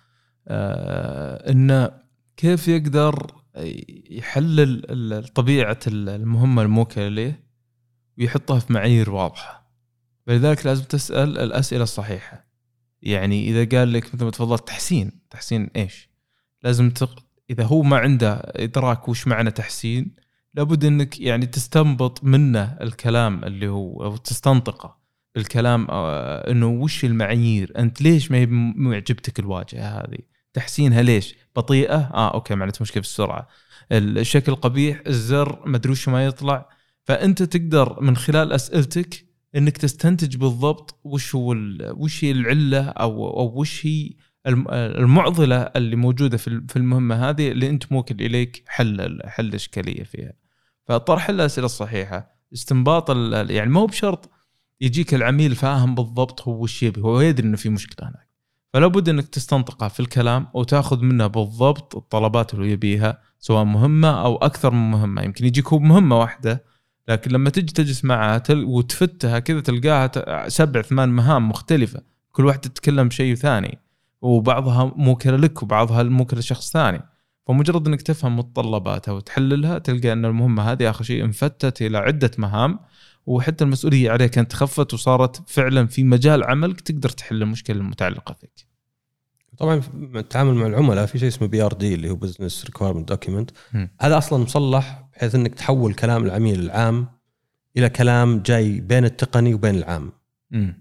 آه، 0.49 1.51
إنه 1.51 1.91
كيف 2.37 2.69
يقدر 2.69 3.33
يحلل 4.11 5.29
طبيعة 5.35 5.79
المهمة 5.87 6.63
الموكلة 6.63 7.09
له 7.09 7.35
ويحطها 8.19 8.59
في 8.59 8.73
معايير 8.73 9.11
واضحة. 9.11 9.69
فلذلك 10.27 10.67
لازم 10.67 10.85
تسأل 10.85 11.39
الأسئلة 11.39 11.83
الصحيحة. 11.83 12.49
يعني 13.03 13.49
إذا 13.49 13.79
قال 13.79 13.93
لك 13.93 14.15
مثل 14.15 14.25
ما 14.25 14.31
تفضلت 14.31 14.69
تحسين 14.69 15.13
تحسين 15.31 15.71
إيش؟ 15.77 16.09
لازم 16.63 16.91
تق... 16.91 17.25
إذا 17.51 17.65
هو 17.65 17.83
ما 17.83 17.97
عنده 17.97 18.43
إدراك 18.57 19.09
وش 19.09 19.27
معنى 19.27 19.51
تحسين 19.51 20.17
لابد 20.55 20.85
إنك 20.85 21.21
يعني 21.21 21.47
تستنبط 21.47 22.25
منه 22.25 22.77
الكلام 22.81 23.45
اللي 23.45 23.69
هو 23.69 24.05
أو 24.05 24.17
تستنطقه. 24.17 24.99
بالكلام 25.35 25.87
آه، 25.91 26.51
إنه 26.51 26.67
وش 26.67 27.05
المعايير؟ 27.05 27.73
أنت 27.79 28.03
ليش 28.03 28.31
ما 28.31 28.47
معجبتك 28.77 29.39
الواجهة 29.39 29.99
هذه؟ 29.99 30.19
تحسينها 30.53 31.03
ليش؟ 31.03 31.35
بطيئة؟ 31.57 31.97
آه 31.97 32.35
أوكي 32.35 32.55
معناته 32.55 32.83
مشكلة 32.83 33.03
في 33.03 33.09
السرعة. 33.09 33.49
الشكل 33.93 34.55
قبيح 34.55 35.03
الزر 35.07 35.63
ما 35.67 35.77
أدري 35.77 35.93
وش 35.93 36.09
ما 36.09 36.27
يطلع. 36.27 36.69
فأنت 37.05 37.43
تقدر 37.43 38.01
من 38.01 38.17
خلال 38.17 38.53
أسئلتك 38.53 39.25
إنك 39.57 39.77
تستنتج 39.77 40.37
بالضبط 40.37 41.01
وش 41.05 41.35
هو 41.35 41.55
وش 41.97 42.25
هي 42.25 42.31
العلة 42.31 42.89
أو 42.89 43.27
أو 43.41 43.61
وش 43.61 43.87
هي 43.87 44.11
المعضلة 44.47 45.57
اللي 45.57 45.97
موجودة 45.97 46.37
في 46.37 46.77
المهمة 46.77 47.29
هذه 47.29 47.51
اللي 47.51 47.69
أنت 47.69 47.93
موكل 47.93 48.25
إليك 48.25 48.63
حل 48.67 49.21
حل 49.25 49.47
الاشكاليه 49.47 50.05
فيها. 50.05 50.33
فطرح 50.89 51.29
الأسئلة 51.29 51.67
الصحيحة. 51.67 52.39
استنباط 52.53 53.11
يعني 53.51 53.71
ما 53.71 53.81
هو 53.81 53.87
بشرط 53.87 54.31
يجيك 54.81 55.15
العميل 55.15 55.55
فاهم 55.55 55.95
بالضبط 55.95 56.43
هو 56.43 56.63
وش 56.63 56.83
يبي 56.83 57.01
هو 57.01 57.21
يدري 57.21 57.47
إنه 57.47 57.57
في 57.57 57.69
مشكلة 57.69 58.09
هناك. 58.09 58.29
فلا 58.73 58.87
بد 58.87 59.09
إنك 59.09 59.29
تستنطقه 59.29 59.89
في 59.89 60.01
الكلام 60.01 60.47
وتأخذ 60.55 61.03
منه 61.03 61.27
بالضبط 61.27 61.97
الطلبات 61.97 62.55
اللي 62.55 62.73
يبيها 62.73 63.19
سواء 63.39 63.65
مهمة 63.65 64.25
أو 64.25 64.37
أكثر 64.37 64.71
من 64.71 64.91
مهمة 64.91 65.23
يمكن 65.23 65.47
يجيك 65.47 65.69
هو 65.69 65.79
بمهمه 65.79 66.19
واحدة 66.19 66.65
لكن 67.09 67.31
لما 67.31 67.51
تجي 67.51 67.73
تجلس 67.73 68.05
معها. 68.05 68.43
وتفتها 68.51 69.39
كذا 69.39 69.61
تلقاها 69.61 70.49
سبع 70.49 70.83
ثمان 70.83 71.09
مهام 71.09 71.49
مختلفة 71.49 72.03
كل 72.33 72.47
واحدة 72.47 72.63
تتكلم 72.63 73.09
بشيء 73.09 73.35
ثاني 73.35 73.79
وبعضها 74.23 74.93
موكلة 74.97 75.37
لك 75.37 75.63
وبعضها 75.63 76.03
موكلة 76.03 76.41
لشخص 76.41 76.73
ثاني 76.73 77.03
فمجرد 77.47 77.89
إنك 77.89 78.03
تفهم 78.03 78.37
متطلباتها 78.37 79.13
وتحللها 79.13 79.79
تلقى 79.79 80.13
إن 80.13 80.25
المهمة 80.25 80.63
هذه 80.73 80.91
آخر 80.91 81.05
شيء 81.05 81.25
انفتت 81.25 81.83
إلى 81.83 81.99
عدة 81.99 82.31
مهام 82.39 82.79
وحتى 83.29 83.65
المسؤولية 83.65 84.11
عليك 84.11 84.31
كانت 84.31 84.51
تخفت 84.51 84.95
وصارت 84.95 85.51
فعلا 85.51 85.87
في 85.87 86.05
مجال 86.05 86.45
عملك 86.45 86.81
تقدر 86.81 87.09
تحل 87.09 87.43
المشكلة 87.43 87.77
المتعلقة 87.77 88.35
فيك. 88.41 88.69
طبعا 89.59 89.83
التعامل 90.15 90.55
مع 90.55 90.67
العملاء 90.67 91.07
في 91.07 91.19
شيء 91.19 91.29
اسمه 91.29 91.49
BRD 91.49 91.95
اللي 91.95 92.11
هو 92.11 92.15
business 92.15 92.65
requirement 92.65 93.09
document 93.09 93.51
هذا 94.01 94.19
أصلا 94.19 94.43
مصلح 94.45 95.09
بحيث 95.13 95.35
إنك 95.35 95.55
تحول 95.55 95.95
كلام 95.95 96.25
العميل 96.25 96.61
العام 96.61 97.07
إلى 97.77 97.89
كلام 97.89 98.43
جاي 98.43 98.81
بين 98.81 99.05
التقني 99.05 99.55
وبين 99.55 99.75
العام. 99.75 100.13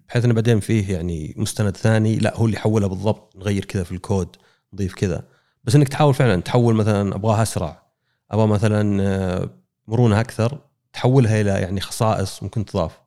بحيث 0.08 0.26
إنه 0.26 0.34
بعدين 0.34 0.60
فيه 0.60 0.94
يعني 0.94 1.34
مستند 1.38 1.78
ثاني 1.78 2.18
لا 2.18 2.38
هو 2.38 2.46
اللي 2.46 2.58
حوله 2.58 2.88
بالضبط 2.88 3.36
نغير 3.36 3.66
كذا 3.66 3.84
في 3.84 3.92
الكود 3.92 4.36
نضيف 4.74 4.94
كذا. 4.94 5.28
بس 5.64 5.76
إنك 5.76 5.88
تحاول 5.88 6.14
فعلا 6.14 6.42
تحول 6.42 6.76
مثلا 6.76 7.16
أبغاها 7.16 7.42
أسرع 7.42 7.84
أبغى 8.32 8.48
مثلا 8.48 9.04
آه، 9.04 9.50
مرونة 9.88 10.20
أكثر 10.20 10.67
تحولها 10.98 11.42
إلى 11.42 11.50
يعني 11.50 11.82
خصائص 11.82 12.44
ممكن 12.44 12.66
تضاف. 12.66 13.00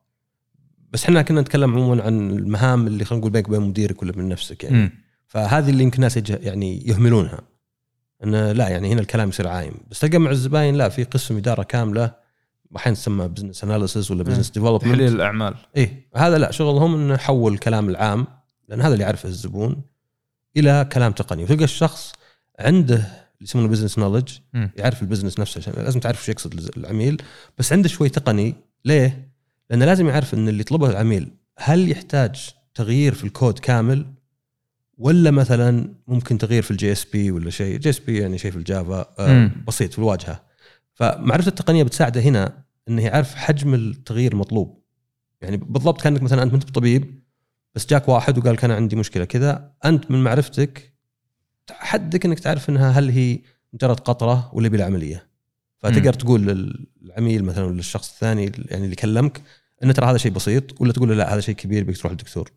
بس 0.92 1.04
إحنا 1.04 1.22
كنا 1.22 1.40
نتكلم 1.40 1.74
عموما 1.74 2.02
عن 2.02 2.30
المهام 2.30 2.86
اللي 2.86 3.04
خلينا 3.04 3.20
نقول 3.20 3.32
بينك 3.32 3.48
وبين 3.48 3.60
مديرك 3.60 4.02
ولا 4.02 4.12
من 4.16 4.28
نفسك 4.28 4.64
يعني. 4.64 4.76
م. 4.76 4.90
فهذه 5.26 5.70
اللي 5.70 5.82
يمكن 5.82 5.96
الناس 5.96 6.16
يعني 6.28 6.88
يهملونها. 6.88 7.40
انه 8.24 8.52
لا 8.52 8.68
يعني 8.68 8.92
هنا 8.92 9.00
الكلام 9.00 9.28
يصير 9.28 9.48
عايم. 9.48 9.74
بس 9.90 10.00
تلقى 10.00 10.18
مع 10.18 10.30
الزباين 10.30 10.74
لا 10.74 10.88
في 10.88 11.04
قسم 11.04 11.36
إدارة 11.36 11.62
كاملة 11.62 12.14
أحيانا 12.76 12.96
تسمى 12.96 13.28
business 13.28 13.64
analysis 13.64 14.10
ولا 14.10 14.22
business 14.22 14.50
development 14.50 14.92
تحليل 14.92 15.14
الأعمال. 15.14 15.54
إيه. 15.76 16.08
هذا 16.16 16.38
لا 16.38 16.50
شغلهم 16.50 16.94
إنه 16.94 17.14
يحول 17.14 17.52
الكلام 17.52 17.88
العام 17.88 18.26
لأن 18.68 18.80
هذا 18.80 18.92
اللي 18.92 19.04
يعرفه 19.04 19.28
الزبون 19.28 19.82
إلى 20.56 20.88
كلام 20.92 21.12
تقني. 21.12 21.44
وتلقى 21.44 21.64
الشخص 21.64 22.12
عنده 22.58 23.29
يسمونه 23.40 23.68
business 23.68 23.98
knowledge 23.98 24.28
يعرف 24.76 25.02
ال 25.02 25.06
business 25.06 25.38
نفسه 25.38 25.58
عشان 25.58 25.72
لازم 25.76 26.00
تعرف 26.00 26.24
شو 26.24 26.32
يقصد 26.32 26.76
العميل. 26.76 27.22
بس 27.58 27.72
عنده 27.72 27.88
شوي 27.88 28.08
تقني. 28.08 28.54
ليه؟ 28.84 29.30
لأنه 29.70 29.84
لازم 29.84 30.08
يعرف 30.08 30.34
إن 30.34 30.48
اللي 30.48 30.60
يطلبه 30.60 30.90
العميل 30.90 31.30
هل 31.58 31.90
يحتاج 31.90 32.50
تغيير 32.74 33.14
في 33.14 33.24
الكود 33.24 33.58
كامل 33.58 34.06
ولا 34.98 35.30
مثلا 35.30 35.94
ممكن 36.06 36.38
تغيير 36.38 36.62
في 36.62 36.70
ال 36.70 36.92
JSP 36.92 37.30
ولا 37.30 37.50
شيء. 37.50 37.78
JSP 37.78 38.18
يعني 38.18 38.38
شيء 38.38 38.50
في 38.50 38.56
الجافا 38.56 39.14
آه 39.18 39.50
بسيط 39.66 39.92
في 39.92 39.98
الواجهة. 39.98 40.42
فمعرفة 40.94 41.48
التقنية 41.48 41.82
بتساعده 41.82 42.20
هنا 42.20 42.64
انه 42.88 43.02
يعرف 43.02 43.34
حجم 43.34 43.74
التغيير 43.74 44.32
المطلوب 44.32 44.82
يعني 45.40 45.56
بالضبط 45.56 46.00
كأنك 46.00 46.22
مثلا 46.22 46.42
أنت 46.42 46.54
أنت 46.54 46.70
طبيب 46.70 47.22
بس 47.74 47.86
جاك 47.86 48.08
واحد 48.08 48.38
وقال 48.38 48.56
كان 48.56 48.70
عندي 48.70 48.96
مشكلة 48.96 49.24
كذا. 49.24 49.72
أنت 49.84 50.10
من 50.10 50.22
معرفتك 50.22 50.94
حدك 51.78 52.24
إنك 52.24 52.38
تعرف 52.38 52.70
إنها 52.70 52.90
هل 52.90 53.10
هي 53.10 53.38
مجرد 53.72 54.00
قطرة 54.00 54.50
ولا 54.54 54.68
بالعملية 54.68 55.26
فتقدر 55.78 56.12
تقول 56.12 56.46
للعميل 57.02 57.44
مثلا 57.44 57.64
ولا 57.64 57.74
للشخص 57.76 58.12
الثاني 58.12 58.52
يعني 58.66 58.84
اللي 58.84 58.96
كلمك 58.96 59.42
إنه 59.82 59.92
ترى 59.92 60.06
هذا 60.06 60.18
شيء 60.18 60.32
بسيط 60.32 60.80
ولا 60.80 60.92
تقول 60.92 61.08
له 61.08 61.14
لا 61.14 61.34
هذا 61.34 61.40
شيء 61.40 61.54
كبير 61.54 61.84
بيك 61.84 61.96
تروح 61.98 62.12
للدكتور. 62.12 62.50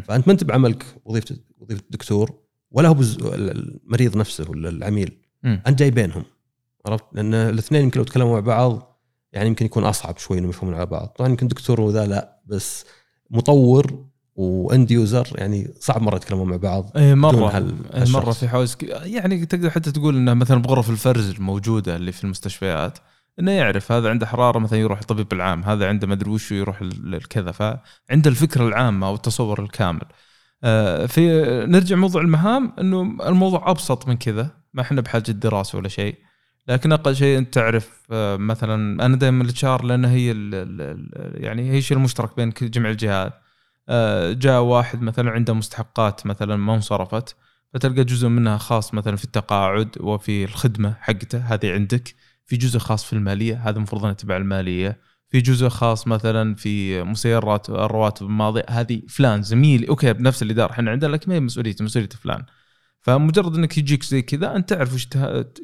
فأنت 0.00 0.28
ما 0.28 0.32
أنت 0.32 0.44
بعملك 0.44 0.84
وظيفه 1.04 1.36
وظيفة 1.58 1.82
الدكتور 1.84 2.34
ولا 2.70 2.88
هو 2.88 2.96
المريض 3.22 4.16
نفسه 4.16 4.50
ولا 4.50 4.68
العميل. 4.68 5.18
م. 5.42 5.58
أنت 5.66 5.78
جاي 5.78 5.90
بينهم 5.90 6.24
عرفت؟ 6.86 7.04
لأن 7.12 7.34
الاثنين 7.34 7.82
يمكن 7.82 8.00
لو 8.00 8.04
تكلموا 8.04 8.32
مع 8.32 8.40
بعض 8.40 9.00
يعني 9.32 9.48
يمكن 9.48 9.66
يكون 9.66 9.84
أصعب 9.84 10.18
شوي 10.18 10.38
إنهم 10.38 10.50
يفهمون 10.50 10.74
على 10.74 10.86
بعض. 10.86 11.06
طبعا 11.06 11.28
يمكن 11.28 11.48
دكتور 11.48 11.80
وذا 11.80 12.06
لا 12.06 12.40
بس 12.46 12.84
مطور 13.30 14.04
و 14.36 14.50
end 14.50 14.90
user 14.90 15.28
يعني 15.34 15.74
صعب 15.80 16.02
مرة 16.02 16.16
يتكلمون 16.16 16.48
مع 16.48 16.56
بعض 16.56 16.90
اي 16.96 17.14
مرة. 17.14 17.56
اي 17.94 18.12
مرة 18.12 18.32
في 18.32 18.48
حوز 18.48 18.76
يعني 19.02 19.46
تقدر 19.46 19.70
حتى 19.70 19.92
تقول 19.92 20.16
إنه 20.16 20.34
مثلا 20.34 20.62
بغرف 20.62 20.90
الفرز 20.90 21.30
الموجودة 21.30 21.96
اللي 21.96 22.12
في 22.12 22.24
المستشفيات 22.24 22.98
إنه 23.40 23.50
يعرف 23.50 23.92
هذا 23.92 24.10
عنده 24.10 24.26
حرارة 24.26 24.58
مثلا 24.58 24.78
يروح 24.78 24.98
الطبيب 24.98 25.32
العام 25.32 25.62
هذا 25.64 25.88
عنده 25.88 26.06
مدري 26.06 26.30
وش 26.30 26.52
يروح 26.52 26.80
الكذا 26.82 27.52
فعنده 27.52 28.30
الفكرة 28.30 28.68
العامة 28.68 29.06
أو 29.06 29.14
التصور 29.14 29.62
الكامل. 29.62 30.02
آه، 30.64 31.06
في 31.06 31.42
نرجع 31.68 31.96
موضوع 31.96 32.22
المهام 32.22 32.72
إنه 32.78 33.02
الموضوع 33.02 33.70
أبسط 33.70 34.08
من 34.08 34.16
كذا. 34.16 34.50
ما 34.74 34.82
إحنا 34.82 35.00
بحاجة 35.00 35.30
دراسة 35.30 35.78
ولا 35.78 35.88
شيء. 35.88 36.14
لكن 36.68 36.92
أقل 36.92 37.16
شيء 37.16 37.38
أنت 37.38 37.54
تعرف 37.54 37.90
آه، 38.10 38.36
مثلا 38.36 39.06
أنا 39.06 39.16
دائما 39.16 39.44
ال 39.44 39.51
HR 39.51 39.64
لأن 39.64 40.04
هي 40.04 40.30
ال 40.30 41.08
يعني 41.44 41.70
هي 41.70 41.78
الشيء 41.78 41.96
المشترك 41.96 42.36
بين 42.36 42.52
جميع 42.62 42.90
الجهات. 42.90 43.32
جاء 44.32 44.60
واحد 44.60 45.02
مثلا 45.02 45.30
عنده 45.30 45.54
مستحقات 45.54 46.26
مثلا 46.26 46.56
ما 46.56 46.74
انصرفت 46.74 47.36
فتلقى 47.74 48.04
جزء 48.04 48.28
منها 48.28 48.58
خاص 48.58 48.94
مثلا 48.94 49.16
في 49.16 49.24
التقاعد 49.24 49.88
وفي 50.00 50.44
الخدمة 50.44 50.94
حقته 51.00 51.38
هذه 51.38 51.72
عندك. 51.72 52.14
في 52.46 52.56
جزء 52.56 52.78
خاص 52.78 53.04
في 53.04 53.12
المالية 53.12 53.68
هذا 53.68 53.76
المفروض 53.76 54.04
انه 54.04 54.14
تبع 54.14 54.36
المالية. 54.36 55.00
في 55.30 55.40
جزء 55.40 55.68
خاص 55.68 56.06
مثلا 56.06 56.54
في 56.54 57.02
مسيرات 57.02 57.70
الرواتب 57.70 58.26
الماضية 58.26 58.64
هذه 58.70 59.02
فلان 59.08 59.42
زميلي 59.42 59.88
أوكي 59.88 60.12
بنفس 60.12 60.42
الإدارة 60.42 60.72
إحنا 60.72 60.90
عندنا 60.90 61.10
لكن 61.10 61.30
ما 61.30 61.36
هي 61.36 61.40
مسؤوليته 61.40 61.84
مسؤولية 61.84 62.08
فلان. 62.08 62.44
فمجرد 63.00 63.54
إنك 63.56 63.78
يجيك 63.78 64.02
زي 64.02 64.22
كذا 64.22 64.56
أنت 64.56 64.68
تعرف 64.70 64.94
وش 64.94 65.08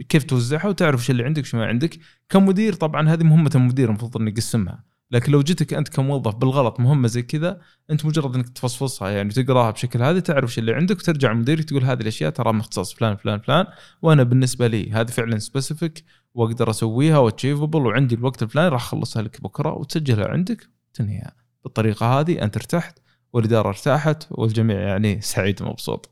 كيف 0.09 0.25
توزعها 0.25 0.69
وتعرف 0.69 1.01
وش 1.01 1.11
اللي 1.11 1.25
عندك 1.25 1.43
وش 1.43 1.55
ما 1.55 1.67
عندك. 1.67 1.99
كمدير 2.29 2.73
طبعا 2.73 3.09
هذه 3.09 3.23
مهمة 3.25 3.51
المدير 3.55 3.89
المفروض 3.89 4.17
إنه 4.17 4.31
يقسمها. 4.31 4.90
لكن 5.11 5.33
لو 5.33 5.43
جيتك 5.43 5.75
أنت 5.75 5.89
كموظف 5.89 6.35
بالغلط 6.35 6.81
مهمه 6.81 7.09
زي 7.09 7.23
كذا 7.23 7.61
أنت 7.91 8.07
مجرد 8.07 8.35
إنك 8.35 8.49
تفصفصها 8.49 9.11
يعني 9.11 9.31
تقراها 9.31 9.71
بشكل 9.71 10.03
هذا 10.03 10.21
تعرف 10.21 10.59
اللي 10.59 10.75
عندك 10.75 10.99
وترجع 10.99 11.33
المدير 11.33 11.63
تقول 11.63 11.85
هذه 11.85 12.01
الأشياء 12.01 12.31
ترى 12.31 12.53
مختص 12.53 12.93
فلان 12.93 13.17
فلان 13.17 13.41
فلان 13.41 13.67
وأنا 14.03 14.23
بالنسبة 14.23 14.67
لي 14.67 14.93
هذه 14.93 15.07
فعلا 15.07 15.39
specific 15.39 16.05
وأقدر 16.35 16.71
أسويها 16.71 17.19
و 17.19 17.25
achievable 17.25 17.87
وعندي 17.87 18.15
الوقت 18.15 18.43
الفلاني 18.43 18.69
راح 18.69 18.83
أخلصها 18.83 19.23
لك 19.23 19.41
بكرة 19.43 19.73
وتسجلها 19.73 20.29
عندك 20.29 20.69
تنهيها 20.95 21.33
بالطريقة 21.65 22.21
هذه 22.21 22.43
أنت 22.43 22.57
ارتحت 22.57 22.99
والإدارة 23.33 23.69
ارتاحت 23.69 24.27
والجميع 24.31 24.81
يعني 24.81 25.21
سعيد 25.21 25.63
ومبسوط. 25.63 26.11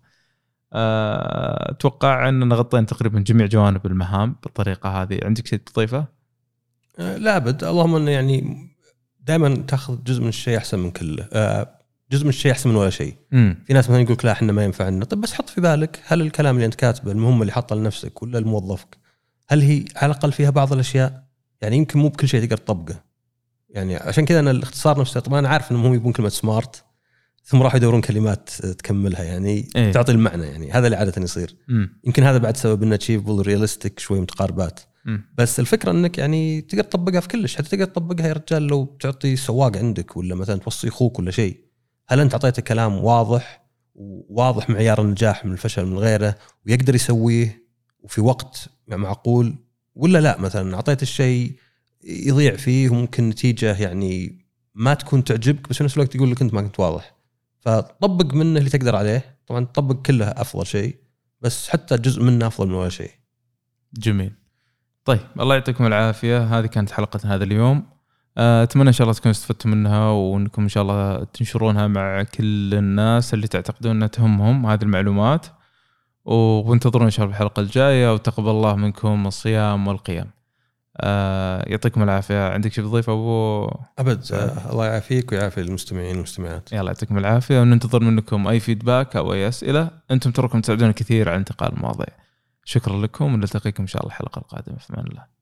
آه، 0.72 1.70
أتوقع 1.70 2.28
اننا 2.28 2.54
غطينا 2.54 2.86
تقريبا 2.86 3.20
جميع 3.20 3.46
جوانب 3.46 3.86
المهام 3.86 4.36
بالطريقة 4.42 5.02
هذه 5.02 5.20
عندك 5.22 5.46
شيء 5.46 5.58
تضيفه؟ 5.58 6.06
آه، 6.98 7.16
لا 7.16 7.36
أبد 7.36 7.64
اللهم 7.64 7.94
إنه 7.94 8.10
يعني 8.10 8.68
دائما 9.28 9.64
تاخذ 9.68 10.04
جزء 10.04 10.22
من 10.22 10.28
الشيء 10.28 10.56
أحسن 10.56 10.78
من 10.78 10.90
كله. 10.90 11.28
آه، 11.32 11.78
جزء 12.12 12.22
من 12.22 12.28
الشيء 12.28 12.52
أحسن 12.52 12.70
من 12.70 12.76
ولا 12.76 12.90
شيء. 12.90 13.14
مم. 13.32 13.64
في 13.66 13.72
ناس 13.72 13.90
مثلا 13.90 14.00
يقول 14.00 14.12
لك 14.12 14.24
لا 14.24 14.32
إحنا 14.32 14.52
ما 14.52 14.64
ينفعنا 14.64 15.04
طيب 15.04 15.20
بس 15.20 15.32
حط 15.32 15.48
في 15.48 15.60
بالك 15.60 16.02
هل 16.06 16.20
الكلام 16.20 16.54
اللي 16.54 16.66
أنت 16.66 16.74
كاتبه 16.74 17.12
المهمة 17.12 17.40
اللي 17.40 17.52
حاطها 17.52 17.76
لنفسك 17.76 18.22
ولا 18.22 18.38
لموظفك 18.38 18.98
هل 19.48 19.60
هي 19.60 19.84
على 19.96 20.12
الأقل 20.12 20.32
فيها 20.32 20.50
بعض 20.50 20.72
الأشياء؟ 20.72 21.24
يعني 21.62 21.76
يمكن 21.76 21.98
مو 21.98 22.08
بكل 22.08 22.28
شيء 22.28 22.40
تقدر 22.44 22.56
تطبقه. 22.56 23.04
يعني 23.70 23.96
عشان 23.96 24.24
كذا 24.24 24.40
أنا 24.40 24.50
الاختصار 24.50 25.00
نفسه 25.00 25.20
طبعا 25.20 25.38
أنا 25.38 25.48
عارف 25.48 25.70
إنهم 25.70 25.86
هم 25.86 25.94
يبون 25.94 26.12
كلمة 26.12 26.28
SMART 26.28 26.84
ثم 27.44 27.62
راحوا 27.62 27.76
يدورون 27.76 28.00
كلمات 28.00 28.50
تكملها 28.50 29.22
يعني 29.22 29.68
إيه. 29.76 29.92
تعطي 29.92 30.12
المعنى 30.12 30.46
يعني 30.46 30.72
هذا 30.72 30.86
اللي 30.86 30.96
عادة 30.96 31.22
يصير. 31.22 31.56
مم. 31.68 32.00
يمكن 32.04 32.22
هذا 32.22 32.38
بعد 32.38 32.56
سبب 32.56 32.82
إنه 32.82 32.94
achievable 32.94 33.42
realistic 33.42 33.98
شوي 33.98 34.20
متقاربات. 34.20 34.80
بس 35.38 35.60
الفكرة 35.60 35.90
إنك 35.90 36.18
يعني 36.18 36.60
تقدر 36.60 36.84
تطبقها 36.84 37.20
في 37.20 37.28
كلش. 37.28 37.56
حتى 37.56 37.68
تقدر 37.68 37.84
تطبقها 37.84 38.28
يا 38.28 38.32
رجال 38.32 38.62
لو 38.62 38.96
تعطي 39.00 39.36
سواق 39.36 39.76
عندك 39.76 40.16
ولا 40.16 40.34
مثلا 40.34 40.58
توصي 40.58 40.88
أخوك 40.88 41.18
ولا 41.18 41.30
شيء. 41.30 41.64
هل 42.08 42.20
أنت 42.20 42.32
أعطيته 42.32 42.62
كلام 42.62 43.04
واضح 43.04 43.68
وواضح 43.94 44.70
معيار 44.70 45.02
النجاح 45.02 45.44
من 45.44 45.52
الفشل 45.52 45.86
من 45.86 45.98
غيره 45.98 46.34
ويقدر 46.66 46.94
يسويه 46.94 47.68
وفي 48.00 48.20
وقت 48.20 48.68
معقول؟ 48.88 49.54
ولا 49.94 50.18
لا 50.18 50.40
مثلا 50.40 50.74
أعطيته 50.74 51.02
الشيء 51.02 51.52
يضيع 52.04 52.56
فيه 52.56 52.90
وممكن 52.90 53.28
نتيجة 53.28 53.82
يعني 53.82 54.44
ما 54.74 54.94
تكون 54.94 55.24
تعجبك 55.24 55.68
بس 55.68 55.76
في 55.76 55.84
نفس 55.84 55.96
الوقت 55.96 56.14
يقول 56.14 56.30
لك 56.30 56.42
أنت 56.42 56.54
ما 56.54 56.62
كنت 56.62 56.80
واضح. 56.80 57.14
فطبق 57.60 58.34
منه 58.34 58.58
اللي 58.58 58.70
تقدر 58.70 58.96
عليه. 58.96 59.38
طبعا 59.46 59.64
طبق 59.64 60.06
كله 60.06 60.26
أفضل 60.26 60.66
شيء. 60.66 60.96
بس 61.40 61.68
حتى 61.68 61.96
جزء 61.96 62.22
منه 62.22 62.46
أفضل 62.46 62.68
من 62.68 62.74
ولا 62.74 62.88
شيء. 62.88 63.10
جميل. 63.94 64.32
طيب 65.08 65.20
الله 65.40 65.54
يعطيكم 65.54 65.86
العافية. 65.86 66.38
هذه 66.38 66.66
كانت 66.66 66.90
حلقة 66.90 67.20
هذا 67.24 67.44
اليوم. 67.44 67.86
آه، 68.38 68.62
أتمنى 68.62 68.88
إن 68.88 68.92
شاء 68.92 69.04
الله 69.04 69.14
تكونوا 69.14 69.30
استفدتوا 69.30 69.70
منها 69.70 70.08
وإنكم 70.10 70.62
إن 70.62 70.68
شاء 70.68 70.82
الله 70.82 71.24
تنشرونها 71.24 71.86
مع 71.86 72.22
كل 72.22 72.74
الناس 72.74 73.34
اللي 73.34 73.48
تعتقدون 73.48 73.90
إنها 73.90 74.08
تهمهم 74.08 74.66
هذه 74.66 74.82
المعلومات. 74.82 75.46
وانتظرونا 76.24 77.06
إن 77.06 77.10
شاء 77.10 77.24
الله 77.24 77.36
الحلقة 77.36 77.60
الجاية. 77.60 78.14
وتقبل 78.14 78.50
الله 78.50 78.76
منكم 78.76 79.26
الصيام 79.26 79.88
والقيام. 79.88 80.30
آه 81.00 81.64
يعطيكم 81.68 82.02
العافية. 82.02 82.48
عندك 82.48 82.72
شيء 82.72 82.84
تضيف 82.84 83.10
أبو؟ 83.10 83.70
أبد. 83.98 84.32
آه 84.32 84.72
الله 84.72 84.86
يعافيك 84.86 85.32
ويعافي 85.32 85.60
المستمعين 85.60 86.14
والمستمعات. 86.16 86.72
يلا 86.72 86.86
يعطيكم 86.86 87.18
العافية. 87.18 87.60
وننتظر 87.60 88.02
منكم 88.02 88.48
أي 88.48 88.60
فيدباك 88.60 89.16
أو 89.16 89.32
أي 89.32 89.48
أسئلة. 89.48 89.90
أنتم 90.10 90.30
تراكم 90.30 90.60
تساعدونا 90.60 90.92
كثير 90.92 91.28
على 91.28 91.38
انتقال 91.38 91.72
المواضيع. 91.72 92.27
شكرا 92.68 92.96
لكم 92.96 93.34
ونلتقيكم 93.34 93.82
إن 93.82 93.86
شاء 93.86 94.02
الله 94.02 94.14
الحلقة 94.14 94.38
القادمة. 94.38 94.78
في 94.78 94.94
أمان 94.94 95.06
الله. 95.06 95.37